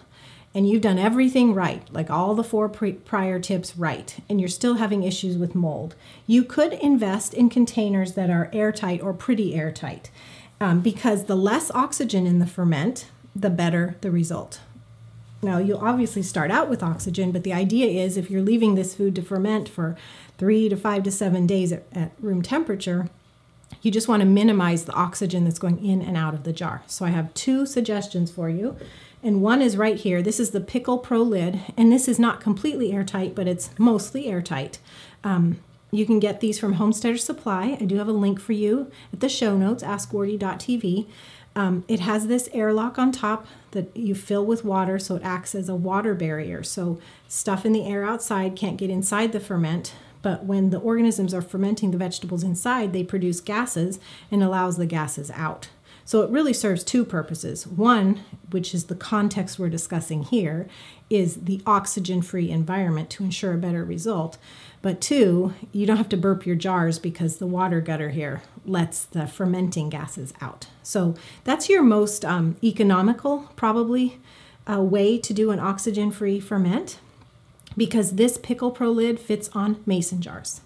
and 0.55 0.69
you've 0.69 0.83
done 0.83 0.99
everything 0.99 1.55
right, 1.55 1.83
like 1.93 2.11
all 2.11 2.35
the 2.35 2.43
four 2.43 2.69
pre- 2.69 2.93
prior 2.93 3.39
tips 3.39 3.77
right, 3.77 4.17
and 4.29 4.41
you're 4.41 4.49
still 4.49 4.75
having 4.75 5.03
issues 5.03 5.37
with 5.37 5.55
mold, 5.55 5.95
you 6.27 6.43
could 6.43 6.73
invest 6.73 7.35
in 7.35 7.51
containers 7.51 8.15
that 8.15 8.31
are 8.31 8.51
airtight 8.53 9.03
or 9.03 9.13
pretty 9.13 9.55
airtight 9.55 10.11
um, 10.61 10.81
because 10.81 11.25
the 11.25 11.37
less 11.37 11.71
oxygen 11.73 12.27
in 12.27 12.39
the 12.39 12.47
ferment, 12.47 13.07
the 13.37 13.51
better 13.51 13.97
the 14.01 14.11
result. 14.11 14.61
Now, 15.43 15.59
you'll 15.59 15.79
obviously 15.79 16.23
start 16.23 16.51
out 16.51 16.69
with 16.69 16.83
oxygen, 16.83 17.33
but 17.33 17.45
the 17.45 17.53
idea 17.53 18.05
is 18.05 18.17
if 18.17 18.31
you're 18.31 18.43
leaving 18.43 18.75
this 18.75 18.95
food 18.95 19.15
to 19.17 19.23
ferment 19.23 19.69
for 19.69 19.97
three 20.37 20.69
to 20.69 20.77
five 20.77 21.03
to 21.05 21.11
seven 21.11 21.47
days 21.47 21.73
at, 21.73 21.85
at 21.93 22.13
room 22.21 22.43
temperature, 22.43 23.09
you 23.83 23.91
just 23.91 24.09
want 24.09 24.21
to 24.21 24.27
minimize 24.27 24.85
the 24.85 24.93
oxygen 24.93 25.45
that's 25.45 25.59
going 25.59 25.85
in 25.85 26.03
and 26.03 26.17
out 26.17 26.35
of 26.35 26.45
the 26.45 26.53
jar. 26.53 26.83
So 26.87 27.05
I 27.05 27.11
have 27.11 27.33
two 27.35 27.65
suggestions 27.65 28.31
for 28.31 28.51
you. 28.51 28.77
And 29.23 29.43
one 29.43 29.61
is 29.61 29.77
right 29.77 29.97
here. 29.97 30.23
This 30.23 30.41
is 30.41 30.51
the 30.51 30.61
Pickle 30.61 30.99
Pro 30.99 31.23
lid, 31.23 31.61
and 31.77 31.93
this 31.93 32.09
is 32.09 32.19
not 32.19 32.41
completely 32.41 32.93
airtight, 32.93 33.35
but 33.35 33.47
it's 33.47 33.71
mostly 33.79 34.27
airtight. 34.27 34.79
Um, 35.25 35.61
you 35.91 36.07
can 36.07 36.21
get 36.21 36.41
these 36.41 36.59
from 36.59 36.75
Homesteader 36.75 37.19
Supply. 37.19 37.77
I 37.81 37.85
do 37.85 37.97
have 37.97 38.09
a 38.09 38.13
link 38.13 38.41
for 38.41 38.53
you 38.53 38.91
at 39.13 39.21
the 39.21 39.29
show 39.29 39.57
notes, 39.57 39.83
askwardee.tv. 39.83 41.07
Um, 41.57 41.85
it 41.89 42.01
has 42.01 42.27
this 42.27 42.49
airlock 42.53 42.99
on 42.99 43.11
top 43.11 43.47
that 43.73 43.95
you 43.97 44.15
fill 44.15 44.47
with 44.47 44.65
water, 44.65 44.99
so 44.99 45.17
it 45.17 45.23
acts 45.25 45.55
as 45.55 45.69
a 45.69 45.75
water 45.75 46.15
barrier. 46.15 46.63
So 46.63 47.01
stuff 47.29 47.67
in 47.67 47.73
the 47.73 47.87
air 47.87 48.05
outside 48.05 48.57
can't 48.57 48.77
get 48.77 48.91
inside 48.91 49.33
the 49.33 49.41
ferment, 49.41 49.95
but 50.23 50.45
when 50.45 50.71
the 50.71 50.79
organisms 50.79 51.35
are 51.35 51.43
fermenting 51.43 51.91
the 51.91 51.99
vegetables 51.99 52.45
inside, 52.45 52.93
they 52.93 53.03
produce 53.03 53.41
gases 53.41 53.99
and 54.31 54.43
allows 54.43 54.77
the 54.77 54.87
gases 54.87 55.31
out. 55.33 55.69
So 56.05 56.23
it 56.23 56.31
really 56.31 56.53
serves 56.53 56.83
two 56.83 57.05
purposes. 57.05 57.67
One, 57.67 58.21
which 58.51 58.75
is 58.75 58.85
the 58.85 58.97
context 58.97 59.59
we're 59.59 59.69
discussing 59.69 60.25
here, 60.25 60.67
is 61.09 61.37
the 61.37 61.63
oxygen 61.67 62.21
free 62.21 62.51
environment 62.51 63.11
to 63.11 63.25
ensure 63.25 63.55
a 63.55 63.59
better 63.59 63.85
result. 63.85 64.37
But 64.83 65.01
two, 65.01 65.53
you 65.73 65.85
don't 65.87 65.99
have 65.99 66.09
to 66.11 66.17
burp 66.17 66.47
your 66.47 66.57
jars 66.57 66.99
because 66.99 67.37
the 67.37 67.47
water 67.47 67.81
gutter 67.81 68.11
here 68.11 68.43
lets 68.65 69.05
the 69.05 69.27
fermenting 69.27 69.91
gases 69.91 70.33
out. 70.41 70.69
So 70.83 71.15
that's 71.45 71.69
your 71.69 71.83
most 71.83 72.25
um, 72.25 72.57
economical, 72.65 73.51
probably, 73.57 74.21
uh, 74.71 74.81
way 74.81 75.19
to 75.19 75.35
do 75.35 75.51
an 75.51 75.59
oxygen 75.59 76.11
free 76.11 76.41
ferment 76.41 76.99
because 77.77 78.13
this 78.13 78.39
Pickle 78.39 78.71
Pro 78.71 78.91
lid 78.91 79.21
fits 79.21 79.51
on 79.53 79.83
mason 79.87 80.21
jars. 80.23 80.63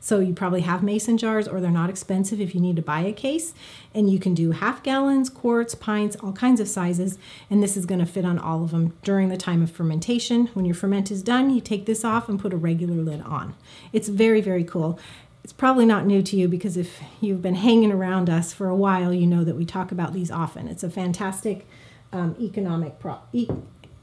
So 0.00 0.20
you 0.20 0.32
probably 0.32 0.62
have 0.62 0.82
mason 0.82 1.18
jars 1.18 1.48
or 1.48 1.60
they're 1.60 1.70
not 1.70 1.90
expensive 1.90 2.40
if 2.40 2.54
you 2.54 2.60
need 2.60 2.76
to 2.76 2.82
buy 2.82 3.00
a 3.00 3.12
case. 3.12 3.52
And 3.94 4.10
you 4.10 4.18
can 4.18 4.34
do 4.34 4.52
half 4.52 4.82
gallons, 4.82 5.28
quarts, 5.28 5.74
pints, 5.74 6.16
all 6.16 6.32
kinds 6.32 6.60
of 6.60 6.68
sizes. 6.68 7.18
And 7.50 7.62
this 7.62 7.76
is 7.76 7.86
going 7.86 8.00
to 8.00 8.06
fit 8.06 8.24
on 8.24 8.38
all 8.38 8.62
of 8.62 8.70
them 8.70 8.94
during 9.02 9.28
the 9.28 9.36
time 9.36 9.62
of 9.62 9.70
fermentation. 9.70 10.46
When 10.48 10.64
your 10.64 10.74
ferment 10.74 11.10
is 11.10 11.22
done, 11.22 11.50
you 11.50 11.60
take 11.60 11.86
this 11.86 12.04
off 12.04 12.28
and 12.28 12.38
put 12.38 12.52
a 12.52 12.56
regular 12.56 13.02
lid 13.02 13.22
on. 13.22 13.54
It's 13.92 14.08
very, 14.08 14.40
very 14.40 14.64
cool. 14.64 14.98
It's 15.44 15.52
probably 15.52 15.86
not 15.86 16.04
new 16.04 16.22
to 16.22 16.36
you 16.36 16.46
because 16.46 16.76
if 16.76 17.00
you've 17.20 17.42
been 17.42 17.54
hanging 17.54 17.90
around 17.90 18.28
us 18.28 18.52
for 18.52 18.68
a 18.68 18.76
while, 18.76 19.12
you 19.14 19.26
know 19.26 19.44
that 19.44 19.56
we 19.56 19.64
talk 19.64 19.90
about 19.90 20.12
these 20.12 20.30
often. 20.30 20.68
It's 20.68 20.82
a 20.82 20.90
fantastic 20.90 21.66
um, 22.12 22.36
economic 22.40 22.98
pro- 22.98 23.20
e- 23.32 23.48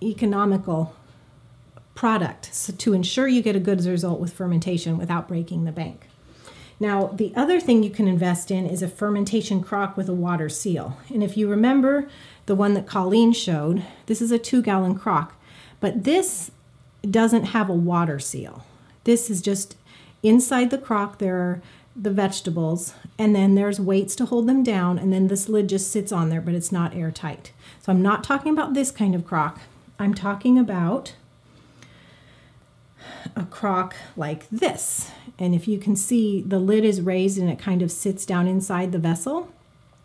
economical 0.01 0.95
product 1.95 2.53
so 2.53 2.73
to 2.73 2.93
ensure 2.93 3.27
you 3.27 3.41
get 3.41 3.55
a 3.55 3.59
good 3.59 3.83
result 3.85 4.19
with 4.19 4.33
fermentation 4.33 4.97
without 4.97 5.27
breaking 5.27 5.63
the 5.63 5.71
bank. 5.71 6.07
Now, 6.79 7.07
the 7.07 7.33
other 7.35 7.59
thing 7.59 7.83
you 7.83 7.89
can 7.89 8.07
invest 8.07 8.51
in 8.51 8.65
is 8.65 8.81
a 8.81 8.87
fermentation 8.87 9.63
crock 9.63 9.95
with 9.95 10.09
a 10.09 10.13
water 10.13 10.49
seal. 10.49 10.97
And 11.09 11.23
if 11.23 11.37
you 11.37 11.49
remember 11.49 12.09
the 12.47 12.55
one 12.55 12.73
that 12.73 12.85
Colleen 12.85 13.31
showed, 13.31 13.83
this 14.07 14.21
is 14.21 14.31
a 14.31 14.37
two 14.37 14.61
gallon 14.61 14.95
crock, 14.95 15.35
but 15.79 16.03
this 16.03 16.51
doesn't 17.09 17.45
have 17.45 17.69
a 17.69 17.73
water 17.73 18.19
seal. 18.19 18.65
This 19.05 19.29
is 19.29 19.41
just 19.41 19.77
inside 20.21 20.69
the 20.69 20.77
crock, 20.77 21.19
there 21.19 21.37
are 21.37 21.61
the 21.95 22.11
vegetables, 22.11 22.93
and 23.17 23.33
then 23.33 23.55
there's 23.55 23.79
weights 23.79 24.15
to 24.17 24.25
hold 24.25 24.47
them 24.47 24.63
down, 24.63 24.99
and 24.99 25.13
then 25.13 25.27
this 25.27 25.47
lid 25.47 25.69
just 25.69 25.89
sits 25.89 26.11
on 26.11 26.29
there, 26.29 26.41
but 26.41 26.53
it's 26.53 26.71
not 26.71 26.93
airtight. 26.93 27.53
So 27.81 27.93
I'm 27.93 28.01
not 28.01 28.23
talking 28.23 28.51
about 28.51 28.73
this 28.73 28.91
kind 28.91 29.15
of 29.15 29.25
crock. 29.25 29.61
I'm 29.97 30.13
talking 30.13 30.59
about 30.59 31.13
a 33.35 33.45
crock 33.45 33.95
like 34.15 34.49
this. 34.49 35.11
And 35.37 35.53
if 35.53 35.67
you 35.67 35.77
can 35.77 35.95
see, 35.95 36.41
the 36.41 36.59
lid 36.59 36.85
is 36.85 37.01
raised 37.01 37.37
and 37.37 37.49
it 37.49 37.59
kind 37.59 37.81
of 37.81 37.91
sits 37.91 38.25
down 38.25 38.47
inside 38.47 38.91
the 38.91 38.99
vessel. 38.99 39.51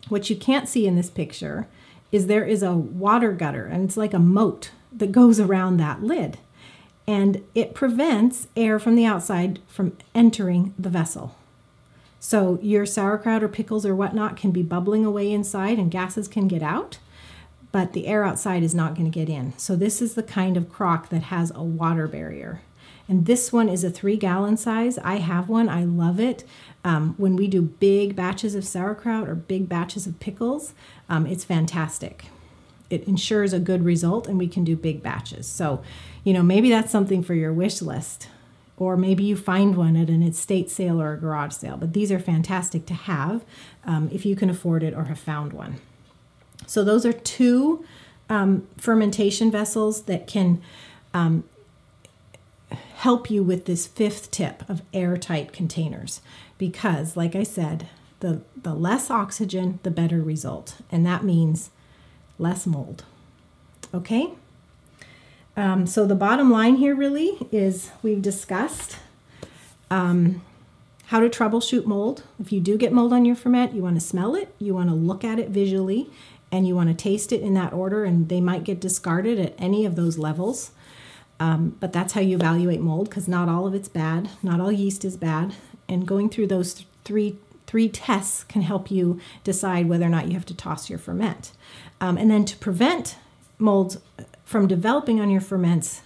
What 0.09 0.29
you 0.29 0.35
can't 0.35 0.67
see 0.67 0.87
in 0.87 0.95
this 0.95 1.09
picture 1.09 1.67
is 2.11 2.27
there 2.27 2.43
is 2.43 2.61
a 2.61 2.73
water 2.73 3.31
gutter, 3.31 3.65
and 3.65 3.85
it's 3.85 3.95
like 3.95 4.13
a 4.13 4.19
moat 4.19 4.71
that 4.91 5.13
goes 5.13 5.39
around 5.39 5.77
that 5.77 6.03
lid. 6.03 6.37
And 7.07 7.43
it 7.55 7.73
prevents 7.73 8.47
air 8.55 8.79
from 8.79 8.95
the 8.95 9.05
outside 9.05 9.59
from 9.67 9.97
entering 10.13 10.73
the 10.77 10.89
vessel. 10.89 11.35
So 12.19 12.59
your 12.61 12.85
sauerkraut 12.85 13.41
or 13.43 13.47
pickles 13.47 13.85
or 13.85 13.95
whatnot 13.95 14.37
can 14.37 14.51
be 14.51 14.61
bubbling 14.61 15.05
away 15.05 15.31
inside 15.31 15.79
and 15.79 15.89
gases 15.89 16.27
can 16.27 16.47
get 16.47 16.61
out, 16.61 16.99
but 17.71 17.93
the 17.93 18.05
air 18.05 18.23
outside 18.23 18.61
is 18.61 18.75
not 18.75 18.93
going 18.93 19.09
to 19.09 19.19
get 19.19 19.29
in. 19.29 19.57
So 19.57 19.75
this 19.75 20.01
is 20.01 20.13
the 20.13 20.23
kind 20.23 20.57
of 20.57 20.69
crock 20.69 21.09
that 21.09 21.23
has 21.23 21.51
a 21.55 21.63
water 21.63 22.07
barrier. 22.07 22.61
And 23.07 23.25
this 23.25 23.51
one 23.51 23.69
is 23.69 23.83
a 23.83 23.89
three 23.89 24.17
gallon 24.17 24.57
size. 24.57 24.97
I 24.99 25.17
have 25.17 25.49
one, 25.49 25.69
I 25.69 25.83
love 25.83 26.19
it. 26.19 26.43
Um, 26.83 27.13
when 27.17 27.35
we 27.35 27.47
do 27.47 27.61
big 27.61 28.15
batches 28.15 28.55
of 28.55 28.65
sauerkraut 28.65 29.29
or 29.29 29.35
big 29.35 29.69
batches 29.69 30.07
of 30.07 30.19
pickles, 30.19 30.73
um, 31.09 31.25
it's 31.25 31.43
fantastic. 31.43 32.25
It 32.89 33.07
ensures 33.07 33.53
a 33.53 33.59
good 33.59 33.85
result 33.85 34.27
and 34.27 34.37
we 34.37 34.47
can 34.47 34.63
do 34.63 34.75
big 34.75 35.03
batches. 35.03 35.47
So, 35.47 35.81
you 36.23 36.33
know, 36.33 36.43
maybe 36.43 36.69
that's 36.69 36.91
something 36.91 37.23
for 37.23 37.33
your 37.33 37.53
wish 37.53 37.81
list. 37.81 38.27
Or 38.77 38.97
maybe 38.97 39.23
you 39.23 39.35
find 39.35 39.77
one 39.77 39.95
at 39.95 40.09
an 40.09 40.23
estate 40.23 40.71
sale 40.71 40.99
or 40.99 41.13
a 41.13 41.17
garage 41.17 41.53
sale. 41.53 41.77
But 41.77 41.93
these 41.93 42.11
are 42.11 42.19
fantastic 42.19 42.85
to 42.87 42.95
have 42.95 43.45
um, 43.85 44.09
if 44.11 44.25
you 44.25 44.35
can 44.35 44.49
afford 44.49 44.81
it 44.81 44.93
or 44.93 45.03
have 45.03 45.19
found 45.19 45.53
one. 45.53 45.75
So, 46.65 46.83
those 46.83 47.05
are 47.05 47.13
two 47.13 47.85
um, 48.27 48.67
fermentation 48.77 49.51
vessels 49.51 50.03
that 50.03 50.25
can 50.25 50.61
um, 51.13 51.43
help 52.95 53.29
you 53.29 53.43
with 53.43 53.65
this 53.65 53.87
fifth 53.87 54.31
tip 54.31 54.67
of 54.69 54.81
airtight 54.93 55.53
containers 55.53 56.21
because 56.57 57.17
like 57.17 57.35
I 57.35 57.43
said, 57.43 57.87
the 58.19 58.41
the 58.55 58.75
less 58.75 59.09
oxygen, 59.09 59.79
the 59.83 59.91
better 59.91 60.21
result, 60.21 60.77
and 60.91 61.05
that 61.05 61.23
means 61.23 61.71
less 62.37 62.65
mold. 62.65 63.03
Okay? 63.93 64.29
Um, 65.57 65.85
so 65.85 66.05
the 66.05 66.15
bottom 66.15 66.49
line 66.49 66.75
here 66.75 66.95
really 66.95 67.37
is 67.51 67.91
we've 68.01 68.21
discussed 68.21 68.97
um, 69.89 70.41
how 71.07 71.19
to 71.19 71.29
troubleshoot 71.29 71.85
mold. 71.85 72.23
If 72.39 72.51
you 72.51 72.61
do 72.61 72.77
get 72.77 72.93
mold 72.93 73.11
on 73.11 73.25
your 73.25 73.35
ferment, 73.35 73.73
you 73.73 73.81
want 73.81 73.95
to 73.95 74.01
smell 74.05 74.33
it, 74.35 74.53
you 74.59 74.73
want 74.73 74.89
to 74.89 74.95
look 74.95 75.23
at 75.23 75.39
it 75.39 75.49
visually, 75.49 76.09
and 76.51 76.67
you 76.67 76.75
want 76.75 76.89
to 76.89 76.95
taste 76.95 77.31
it 77.31 77.41
in 77.41 77.53
that 77.55 77.73
order, 77.73 78.05
and 78.05 78.29
they 78.29 78.39
might 78.39 78.63
get 78.63 78.79
discarded 78.79 79.39
at 79.39 79.55
any 79.57 79.85
of 79.85 79.95
those 79.95 80.17
levels. 80.17 80.71
Um, 81.41 81.75
but 81.79 81.91
that's 81.91 82.13
how 82.13 82.21
you 82.21 82.35
evaluate 82.35 82.81
mold 82.81 83.09
because 83.09 83.27
not 83.27 83.49
all 83.49 83.65
of 83.65 83.73
it's 83.73 83.87
bad, 83.87 84.29
not 84.43 84.59
all 84.59 84.71
yeast 84.71 85.03
is 85.03 85.17
bad. 85.17 85.55
And 85.89 86.07
going 86.07 86.29
through 86.29 86.45
those 86.47 86.75
th- 86.75 86.87
three 87.03 87.35
three 87.65 87.89
tests 87.89 88.43
can 88.43 88.61
help 88.61 88.91
you 88.91 89.19
decide 89.43 89.89
whether 89.89 90.05
or 90.05 90.09
not 90.09 90.27
you 90.27 90.33
have 90.33 90.45
to 90.45 90.53
toss 90.53 90.87
your 90.87 90.99
ferment. 90.99 91.51
Um, 91.99 92.15
and 92.17 92.29
then 92.29 92.45
to 92.45 92.57
prevent 92.57 93.15
molds 93.57 93.97
from 94.45 94.67
developing 94.67 95.19
on 95.19 95.31
your 95.31 95.41
ferments 95.41 96.01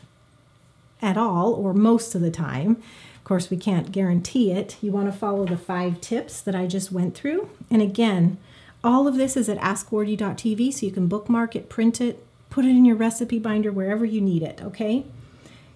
at 1.01 1.17
all 1.17 1.53
or 1.53 1.73
most 1.73 2.15
of 2.15 2.21
the 2.21 2.31
time, 2.31 2.81
of 3.17 3.23
course, 3.25 3.49
we 3.49 3.57
can't 3.57 3.91
guarantee 3.91 4.51
it. 4.51 4.77
You 4.81 4.91
want 4.93 5.11
to 5.11 5.17
follow 5.17 5.45
the 5.45 5.57
five 5.57 5.99
tips 5.99 6.39
that 6.41 6.55
I 6.55 6.65
just 6.65 6.93
went 6.93 7.13
through. 7.13 7.49
And 7.69 7.81
again, 7.81 8.37
all 8.85 9.05
of 9.05 9.15
this 9.15 9.35
is 9.35 9.49
at 9.49 9.57
askwardee.tv, 9.57 10.71
so 10.71 10.85
you 10.85 10.91
can 10.93 11.07
bookmark 11.07 11.55
it, 11.55 11.67
print 11.67 11.99
it, 11.99 12.23
put 12.49 12.63
it 12.63 12.69
in 12.69 12.85
your 12.85 12.95
recipe 12.95 13.39
binder 13.39 13.71
wherever 13.71 14.05
you 14.05 14.21
need 14.21 14.43
it, 14.43 14.61
okay? 14.61 15.03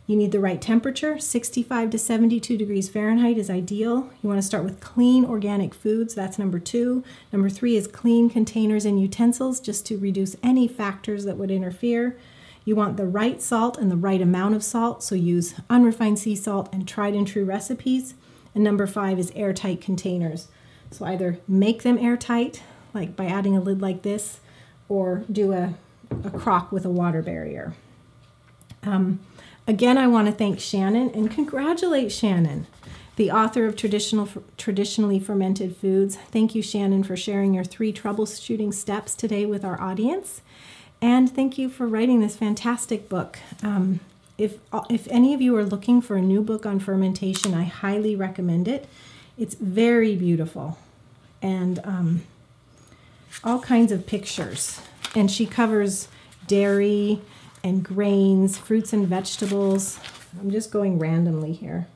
You 0.09 0.15
need 0.15 0.31
the 0.31 0.39
right 0.39 0.59
temperature. 0.59 1.19
65 1.19 1.91
to 1.91 1.99
72 1.99 2.57
degrees 2.57 2.89
Fahrenheit 2.89 3.37
is 3.37 3.47
ideal. 3.47 4.09
You 4.23 4.27
want 4.27 4.39
to 4.39 4.47
start 4.47 4.63
with 4.63 4.79
clean 4.79 5.23
organic 5.23 5.75
foods. 5.75 6.15
That's 6.15 6.39
number 6.39 6.57
two. 6.57 7.03
Number 7.31 7.47
three 7.47 7.75
is 7.77 7.85
clean 7.85 8.27
containers 8.27 8.85
and 8.85 8.99
utensils 8.99 9.59
just 9.59 9.85
to 9.85 9.99
reduce 9.99 10.35
any 10.41 10.67
factors 10.67 11.25
that 11.25 11.37
would 11.37 11.51
interfere. 11.51 12.17
You 12.65 12.75
want 12.75 12.97
the 12.97 13.05
right 13.05 13.39
salt 13.39 13.77
and 13.77 13.91
the 13.91 13.95
right 13.95 14.19
amount 14.19 14.55
of 14.55 14.63
salt, 14.63 15.03
so 15.03 15.13
use 15.13 15.53
unrefined 15.69 16.17
sea 16.17 16.35
salt 16.35 16.69
and 16.73 16.87
tried 16.87 17.13
and 17.13 17.27
true 17.27 17.45
recipes. 17.45 18.15
And 18.55 18.63
number 18.63 18.87
five 18.87 19.19
is 19.19 19.31
airtight 19.35 19.79
containers. 19.79 20.47
So 20.89 21.05
either 21.05 21.37
make 21.47 21.83
them 21.83 21.99
airtight, 21.99 22.63
like 22.95 23.15
by 23.15 23.27
adding 23.27 23.55
a 23.55 23.61
lid 23.61 23.79
like 23.79 24.01
this, 24.01 24.39
or 24.87 25.23
do 25.31 25.53
a, 25.53 25.75
a 26.23 26.31
crock 26.31 26.71
with 26.71 26.83
a 26.83 26.89
water 26.89 27.21
barrier. 27.21 27.75
Um, 28.81 29.19
again, 29.69 29.99
I 29.99 30.07
want 30.07 30.27
to 30.27 30.33
thank 30.33 30.59
Shannon 30.59 31.11
and 31.11 31.29
congratulate 31.29 32.11
Shannon, 32.11 32.65
the 33.17 33.29
author 33.29 33.67
of 33.67 33.75
Traditional, 33.75 34.27
Traditionally 34.57 35.19
Fermented 35.19 35.77
Foods. 35.77 36.15
Thank 36.15 36.55
you, 36.55 36.63
Shannon, 36.63 37.03
for 37.03 37.15
sharing 37.15 37.53
your 37.53 37.63
three 37.63 37.93
troubleshooting 37.93 38.73
steps 38.73 39.13
today 39.13 39.45
with 39.45 39.63
our 39.63 39.79
audience. 39.79 40.41
And 41.03 41.33
thank 41.33 41.59
you 41.59 41.69
for 41.69 41.85
writing 41.85 42.19
this 42.19 42.35
fantastic 42.35 43.07
book. 43.07 43.37
Um, 43.61 43.99
if, 44.39 44.57
if 44.89 45.07
any 45.11 45.35
of 45.35 45.41
you 45.41 45.55
are 45.55 45.63
looking 45.63 46.01
for 46.01 46.15
a 46.15 46.21
new 46.21 46.41
book 46.41 46.65
on 46.65 46.79
fermentation, 46.79 47.53
I 47.53 47.63
highly 47.65 48.15
recommend 48.15 48.67
it. 48.67 48.87
It's 49.37 49.53
very 49.53 50.15
beautiful 50.15 50.79
and 51.43 51.79
um, 51.83 52.23
all 53.43 53.59
kinds 53.59 53.91
of 53.91 54.07
pictures. 54.07 54.81
And 55.15 55.29
she 55.29 55.45
covers 55.45 56.07
dairy 56.47 57.21
and 57.63 57.83
grains, 57.83 58.57
fruits 58.57 58.93
and 58.93 59.07
vegetables. 59.07 59.99
I'm 60.39 60.51
just 60.51 60.71
going 60.71 60.99
randomly 60.99 61.53
here. 61.53 61.87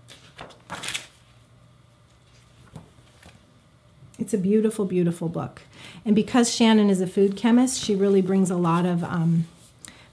It's 4.20 4.34
a 4.34 4.38
beautiful, 4.38 4.86
beautiful 4.86 5.28
book. 5.28 5.64
And 6.06 6.16
because 6.16 6.54
Shannon 6.54 6.90
is 6.90 7.02
a 7.02 7.08
food 7.08 7.36
chemist, 7.36 7.84
she 7.84 7.96
really 7.96 8.22
brings 8.22 8.50
a 8.50 8.56
lot 8.56 8.86
of 8.86 9.04
um, 9.04 9.48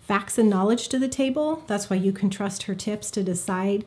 facts 0.00 0.38
and 0.38 0.50
knowledge 0.50 0.88
to 0.88 0.98
the 0.98 1.08
table. 1.08 1.62
That's 1.66 1.88
why 1.88 1.96
you 1.96 2.12
can 2.12 2.30
trust 2.30 2.64
her 2.64 2.74
tips 2.74 3.10
to 3.12 3.22
decide 3.22 3.84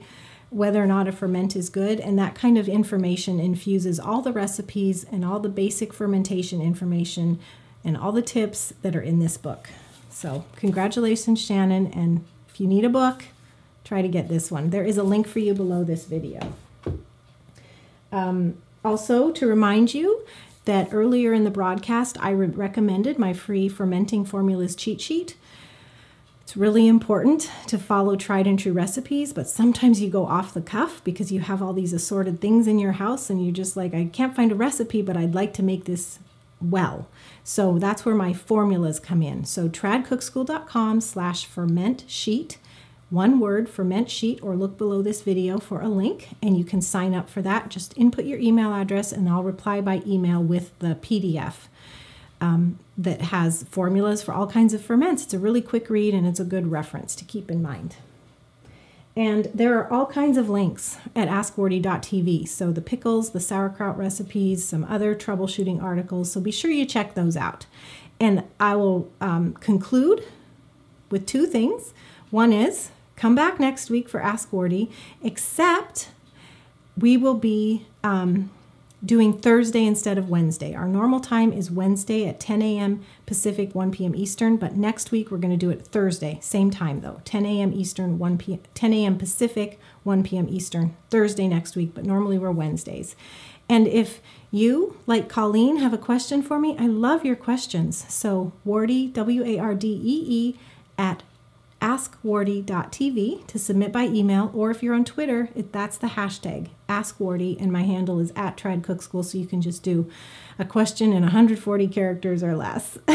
whether 0.50 0.84
or 0.84 0.88
not 0.88 1.08
a 1.08 1.12
ferment 1.12 1.56
is 1.56 1.70
good. 1.70 2.00
And 2.00 2.18
that 2.20 2.36
kind 2.36 2.58
of 2.58 2.70
information 2.70 3.40
infuses 3.40 4.00
all 4.00 4.22
the 4.22 4.32
recipes 4.32 5.04
and 5.12 5.26
all 5.26 5.40
the 5.40 5.50
basic 5.50 5.92
fermentation 5.92 6.62
information 6.62 7.40
and 7.84 7.98
all 7.98 8.12
the 8.12 8.22
tips 8.22 8.74
that 8.82 8.96
are 8.96 9.02
in 9.02 9.20
this 9.20 9.38
book. 9.38 9.70
So, 10.14 10.46
congratulations, 10.56 11.42
Shannon. 11.42 11.88
And 11.88 12.24
if 12.48 12.62
you 12.62 12.68
need 12.68 12.86
a 12.86 12.90
book, 12.90 13.26
try 13.84 14.02
to 14.02 14.08
get 14.08 14.30
this 14.30 14.52
one. 14.52 14.70
There 14.70 14.84
is 14.84 14.98
a 14.98 15.04
link 15.04 15.28
for 15.28 15.40
you 15.40 15.54
below 15.54 15.84
this 15.84 16.06
video. 16.06 16.54
Um, 18.12 18.58
also, 18.86 19.32
to 19.32 19.48
remind 19.48 19.94
you 19.94 20.24
that 20.66 20.90
earlier 20.94 21.34
in 21.34 21.44
the 21.44 21.50
broadcast, 21.50 22.18
I 22.22 22.30
re- 22.30 22.48
recommended 22.48 23.18
my 23.18 23.34
free 23.34 23.68
fermenting 23.68 24.24
formulas 24.24 24.76
cheat 24.76 25.02
sheet. 25.02 25.36
It's 26.44 26.56
really 26.56 26.88
important 26.88 27.50
to 27.68 27.80
follow 27.80 28.16
tried 28.16 28.46
and 28.46 28.60
true 28.60 28.72
recipes, 28.72 29.34
but 29.34 29.50
sometimes 29.50 30.00
you 30.00 30.10
go 30.10 30.28
off 30.28 30.54
the 30.54 30.62
cuff 30.62 31.04
because 31.04 31.32
you 31.32 31.40
have 31.40 31.62
all 31.62 31.74
these 31.74 31.92
assorted 31.92 32.40
things 32.40 32.68
in 32.68 32.78
your 32.78 32.94
house 32.94 33.30
and 33.30 33.44
you're 33.44 33.54
just 33.54 33.76
like, 33.76 33.94
I 33.94 34.06
can't 34.06 34.36
find 34.36 34.52
a 34.52 34.56
recipe, 34.56 35.02
but 35.02 35.18
I'd 35.18 35.34
like 35.34 35.54
to 35.56 35.64
make 35.64 35.86
this 35.86 36.20
well. 36.64 37.08
So 37.44 37.78
that's 37.78 38.06
where 38.06 38.16
my 38.16 38.34
formulas 38.34 39.00
come 39.00 39.22
in. 39.22 39.46
So 39.46 39.70
tradcookschool.com 39.70 41.02
slash 41.02 41.46
ferment 41.46 42.06
sheet, 42.08 42.58
one 43.10 43.40
word, 43.40 43.70
ferment 43.70 44.10
sheet, 44.10 44.40
or 44.42 44.56
look 44.56 44.78
below 44.78 45.02
this 45.02 45.22
video 45.22 45.60
for 45.60 45.82
a 45.82 45.90
link 45.90 46.30
and 46.42 46.58
you 46.58 46.64
can 46.64 46.82
sign 46.82 47.14
up 47.14 47.30
for 47.30 47.42
that. 47.42 47.70
Just 47.70 47.98
input 47.98 48.26
your 48.26 48.40
email 48.40 48.74
address 48.74 49.12
and 49.12 49.28
I'll 49.30 49.44
reply 49.44 49.82
by 49.82 50.02
email 50.06 50.42
with 50.42 50.78
the 50.80 50.96
PDF 50.96 51.68
um, 52.42 52.80
that 52.98 53.22
has 53.22 53.64
formulas 53.70 54.22
for 54.22 54.34
all 54.34 54.48
kinds 54.48 54.74
of 54.74 54.82
ferments. 54.82 55.24
It's 55.24 55.34
a 55.34 55.40
really 55.40 55.62
quick 55.62 55.90
read 55.90 56.14
and 56.14 56.26
it's 56.26 56.40
a 56.40 56.46
good 56.46 56.72
reference 56.72 57.16
to 57.16 57.26
keep 57.26 57.52
in 57.52 57.62
mind. 57.62 57.96
And 59.16 59.46
there 59.54 59.78
are 59.78 59.92
all 59.92 60.08
kinds 60.08 60.38
of 60.38 60.50
links 60.50 60.98
at 61.16 61.28
AskWardee.tv. 61.28 62.48
So 62.48 62.72
the 62.72 62.82
pickles, 62.82 63.30
the 63.30 63.40
sauerkraut 63.40 63.98
recipes, 63.98 64.66
some 64.66 64.84
other 64.86 65.14
troubleshooting 65.14 65.82
articles. 65.82 66.32
So 66.32 66.42
be 66.42 66.52
sure 66.52 66.72
you 66.72 66.86
check 66.86 67.14
those 67.14 67.38
out. 67.38 67.68
And 68.20 68.44
I 68.60 68.76
will 68.76 69.12
um, 69.22 69.54
conclude 69.54 70.24
with 71.12 71.28
two 71.28 71.46
things. 71.46 71.94
One 72.32 72.52
is 72.52 72.90
come 73.16 73.36
back 73.36 73.60
next 73.60 73.92
week 73.92 74.10
for 74.10 74.20
Ask 74.20 74.52
Wardee, 74.52 74.90
except 75.22 76.10
we 76.98 77.16
will 77.18 77.36
be 77.36 77.86
um, 78.04 78.50
doing 79.06 79.38
Thursday 79.38 79.86
instead 79.86 80.18
of 80.18 80.30
Wednesday. 80.30 80.74
Our 80.74 80.88
normal 80.88 81.20
time 81.20 81.52
is 81.52 81.70
Wednesday 81.70 82.28
at 82.28 82.40
10 82.40 82.62
a.m. 82.62 83.04
Pacific, 83.26 83.76
1 83.76 83.92
p.m. 83.92 84.16
Eastern, 84.16 84.58
but 84.58 84.76
next 84.78 85.12
week 85.12 85.30
we're 85.30 85.38
going 85.38 85.52
to 85.52 85.58
do 85.58 85.70
it 85.70 85.86
Thursday, 85.88 86.40
same 86.42 86.72
time 86.72 87.02
though, 87.02 87.22
10 87.26 87.46
a.m. 87.46 87.74
Eastern, 87.74 88.18
1 88.18 88.38
p.m. 88.38 88.60
10 88.74 88.94
a.m. 88.94 89.18
Pacific, 89.18 89.80
1 90.04 90.24
p.m. 90.24 90.48
Eastern, 90.50 90.96
Thursday 91.10 91.48
next 91.48 91.76
week, 91.76 91.94
but 91.94 92.06
normally 92.06 92.38
we're 92.38 92.52
Wednesdays. 92.52 93.16
And 93.70 93.88
if 93.88 94.22
you, 94.52 94.98
like 95.08 95.30
Colleen, 95.30 95.78
have 95.78 95.94
a 95.94 95.98
question 95.98 96.42
for 96.42 96.60
me, 96.60 96.78
I 96.78 96.88
love 96.88 97.26
your 97.26 97.36
questions. 97.36 98.06
So 98.14 98.54
Wardee, 98.66 99.12
W 99.14 99.44
A 99.44 99.60
R 99.60 99.74
D 99.74 99.88
E 99.88 100.26
E, 100.28 100.60
at 100.98 101.24
askwardee.tv 101.84 103.46
to 103.46 103.60
submit 103.60 103.92
by 103.92 104.04
email, 104.04 104.50
or 104.54 104.72
if 104.72 104.82
you're 104.82 104.96
on 104.96 105.04
Twitter, 105.04 105.50
it, 105.54 105.74
that's 105.74 105.98
the 105.98 106.08
hashtag 106.08 106.70
askwardee, 106.88 107.60
and 107.60 107.74
my 107.74 107.84
handle 107.84 108.20
is 108.20 108.32
at 108.38 108.56
Trad 108.56 108.84
Cook 108.84 109.02
School, 109.02 109.22
so 109.22 109.38
you 109.38 109.46
can 109.46 109.62
just 109.62 109.84
do 109.84 110.10
a 110.58 110.64
question 110.64 111.12
in 111.12 111.24
140 111.24 111.88
characters 111.90 112.42
or 112.42 112.56
less. 112.56 112.98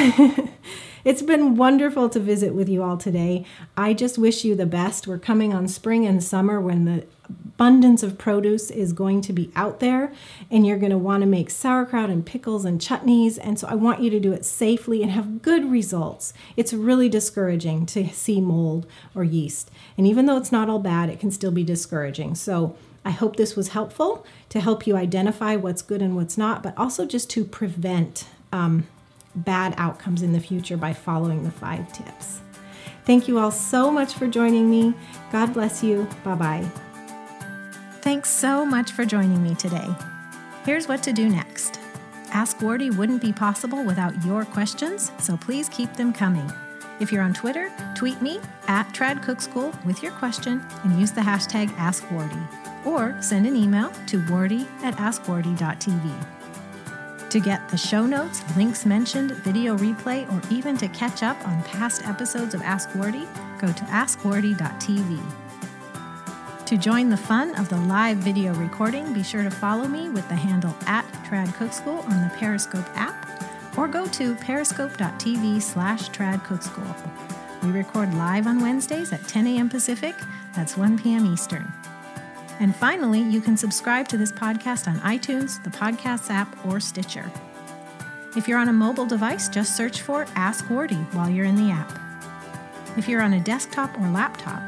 it's 1.05 1.23
been 1.23 1.57
wonderful 1.57 2.11
to 2.11 2.21
visit 2.21 2.55
with 2.55 2.69
you 2.69 2.83
all 2.83 2.99
today. 2.99 3.47
I 3.75 3.95
just 3.95 4.19
wish 4.19 4.45
you 4.45 4.55
the 4.55 4.67
best. 4.67 5.07
We're 5.07 5.19
coming 5.19 5.55
on 5.55 5.67
spring 5.67 6.07
and 6.07 6.23
summer 6.23 6.61
when 6.61 6.85
the 6.85 7.07
abundance 7.29 8.03
of 8.03 8.17
produce 8.17 8.71
is 8.71 8.93
going 8.93 9.21
to 9.21 9.33
be 9.33 9.51
out 9.57 9.81
there 9.81 10.13
and 10.51 10.67
you're 10.67 10.79
going 10.79 10.93
to 10.93 10.99
want 10.99 11.23
to 11.23 11.27
make 11.27 11.51
sauerkraut 11.51 12.09
and 12.09 12.25
pickles 12.25 12.65
and 12.65 12.81
chutneys 12.81 13.39
and 13.43 13.59
so 13.59 13.67
I 13.67 13.75
want 13.75 14.01
you 14.01 14.11
to 14.11 14.21
do 14.21 14.33
it 14.33 14.45
safely 14.45 15.03
and 15.03 15.11
have 15.11 15.43
good 15.43 15.71
results. 15.71 16.33
It's 16.57 16.73
really 16.73 17.09
discouraging 17.09 17.87
to 17.87 18.09
see 18.11 18.41
mold 18.41 18.87
or 19.15 19.25
yeast. 19.25 19.71
And 19.97 20.07
even 20.07 20.27
though 20.27 20.37
it's 20.37 20.53
not 20.53 20.71
all 20.71 20.79
bad, 20.79 21.11
it 21.11 21.19
can 21.19 21.31
still 21.31 21.51
be 21.51 21.65
discouraging. 21.65 22.37
So 22.37 22.77
I 23.05 23.11
hope 23.11 23.37
this 23.37 23.57
was 23.57 23.69
helpful 23.69 24.25
to 24.51 24.61
help 24.61 24.87
you 24.87 24.97
identify 24.97 25.57
what's 25.57 25.83
good 25.83 26.03
and 26.03 26.15
what's 26.15 26.39
not, 26.39 26.63
but 26.63 26.77
also 26.77 27.07
just 27.07 27.29
to 27.31 27.45
prevent 27.45 28.27
um, 28.53 28.87
bad 29.35 29.75
outcomes 29.77 30.23
in 30.23 30.33
the 30.33 30.41
future 30.41 30.77
by 30.77 30.93
following 30.93 31.45
the 31.45 31.51
five 31.51 31.93
tips. 31.93 32.41
Thank 33.05 33.27
you 33.27 33.39
all 33.39 33.51
so 33.51 33.91
much 33.91 34.15
for 34.15 34.27
joining 34.27 34.71
me. 34.71 34.95
God 35.33 35.55
bless 35.55 35.83
you. 35.83 36.07
Bye 36.23 36.35
bye. 36.35 36.88
Thanks 38.09 38.31
so 38.31 38.65
much 38.65 38.93
for 38.93 39.05
joining 39.05 39.43
me 39.43 39.55
today. 39.55 39.87
Here's 40.65 40.89
what 40.89 41.03
to 41.03 41.13
do 41.13 41.29
next. 41.29 41.79
Ask 42.33 42.63
Wardee 42.63 42.97
wouldn't 42.97 43.21
be 43.21 43.35
possible 43.35 43.85
without 43.85 44.25
your 44.25 44.47
questions, 44.47 45.13
so 45.19 45.37
please 45.37 45.69
keep 45.69 45.93
them 45.93 46.15
coming. 46.15 46.51
If 47.01 47.13
you're 47.13 47.23
on 47.23 47.35
Twitter, 47.35 47.71
tweet 47.95 48.23
me 48.23 48.41
at 48.67 48.89
TradCookSchool 48.95 49.85
with 49.85 50.03
your 50.03 50.13
question 50.13 50.65
and 50.85 50.99
use 50.99 51.13
the 51.13 51.21
hashtag 51.21 51.69
AskWardee, 51.77 52.87
or 52.87 53.15
send 53.21 53.47
an 53.47 53.55
email 53.55 53.93
to 54.07 54.23
wardee 54.23 54.67
at 54.83 54.97
askwardee.tv. 54.97 57.29
To 57.29 57.41
get 57.41 57.69
the 57.69 57.77
show 57.77 58.07
notes, 58.07 58.43
links 58.57 58.87
mentioned, 58.87 59.33
video 59.33 59.77
replay, 59.77 60.27
or 60.33 60.41
even 60.51 60.79
to 60.79 60.89
catch 60.89 61.23
up 61.23 61.37
on 61.47 61.63
past 61.65 62.07
episodes 62.07 62.55
of 62.55 62.63
Ask 62.63 62.89
Wardee, 62.95 63.29
go 63.61 63.67
to 63.67 63.85
askwardee.tv. 63.85 65.48
To 66.69 66.77
join 66.77 67.09
the 67.09 67.17
fun 67.17 67.55
of 67.55 67.71
the 67.71 67.79
live 67.79 68.19
video 68.19 68.53
recording, 68.53 69.15
be 69.15 69.23
sure 69.23 69.43
to 69.43 69.51
follow 69.51 69.89
me 69.89 70.11
with 70.11 70.29
the 70.29 70.35
handle 70.35 70.77
at 70.85 71.07
Trad 71.25 71.55
Cook 71.55 71.73
School 71.73 72.01
on 72.01 72.23
the 72.23 72.31
Periscope 72.37 72.85
app 72.95 73.43
or 73.79 73.89
go 73.89 74.07
to 74.09 74.35
periscope.tv 74.35 75.63
slash 75.63 76.11
Trad 76.11 76.45
Cook 76.45 76.63
School. 76.63 76.95
We 77.63 77.71
record 77.71 78.13
live 78.13 78.47
on 78.47 78.61
Wednesdays 78.61 79.15
at 79.15 79.27
10 79.27 79.47
a.m. 79.47 79.71
Pacific, 79.71 80.15
that's 80.55 80.77
1 80.77 80.99
p.m. 80.99 81.25
Eastern. 81.25 81.73
And 82.61 82.77
finally, 82.77 83.23
you 83.23 83.41
can 83.41 83.57
subscribe 83.57 84.07
to 84.09 84.19
this 84.19 84.31
podcast 84.31 84.89
on 84.89 85.01
iTunes, 85.01 85.65
the 85.65 85.71
Podcasts 85.71 86.29
app, 86.29 86.55
or 86.67 86.81
Stitcher. 86.81 87.33
If 88.37 88.47
you're 88.47 88.59
on 88.59 88.69
a 88.69 88.75
mobile 88.75 89.07
device, 89.07 89.49
just 89.49 89.75
search 89.75 90.03
for 90.03 90.27
Ask 90.35 90.69
Wardee 90.69 90.97
while 91.13 91.31
you're 91.31 91.47
in 91.47 91.57
the 91.57 91.73
app. 91.73 91.99
If 92.99 93.09
you're 93.09 93.23
on 93.23 93.33
a 93.33 93.41
desktop 93.41 93.99
or 93.99 94.11
laptop, 94.11 94.68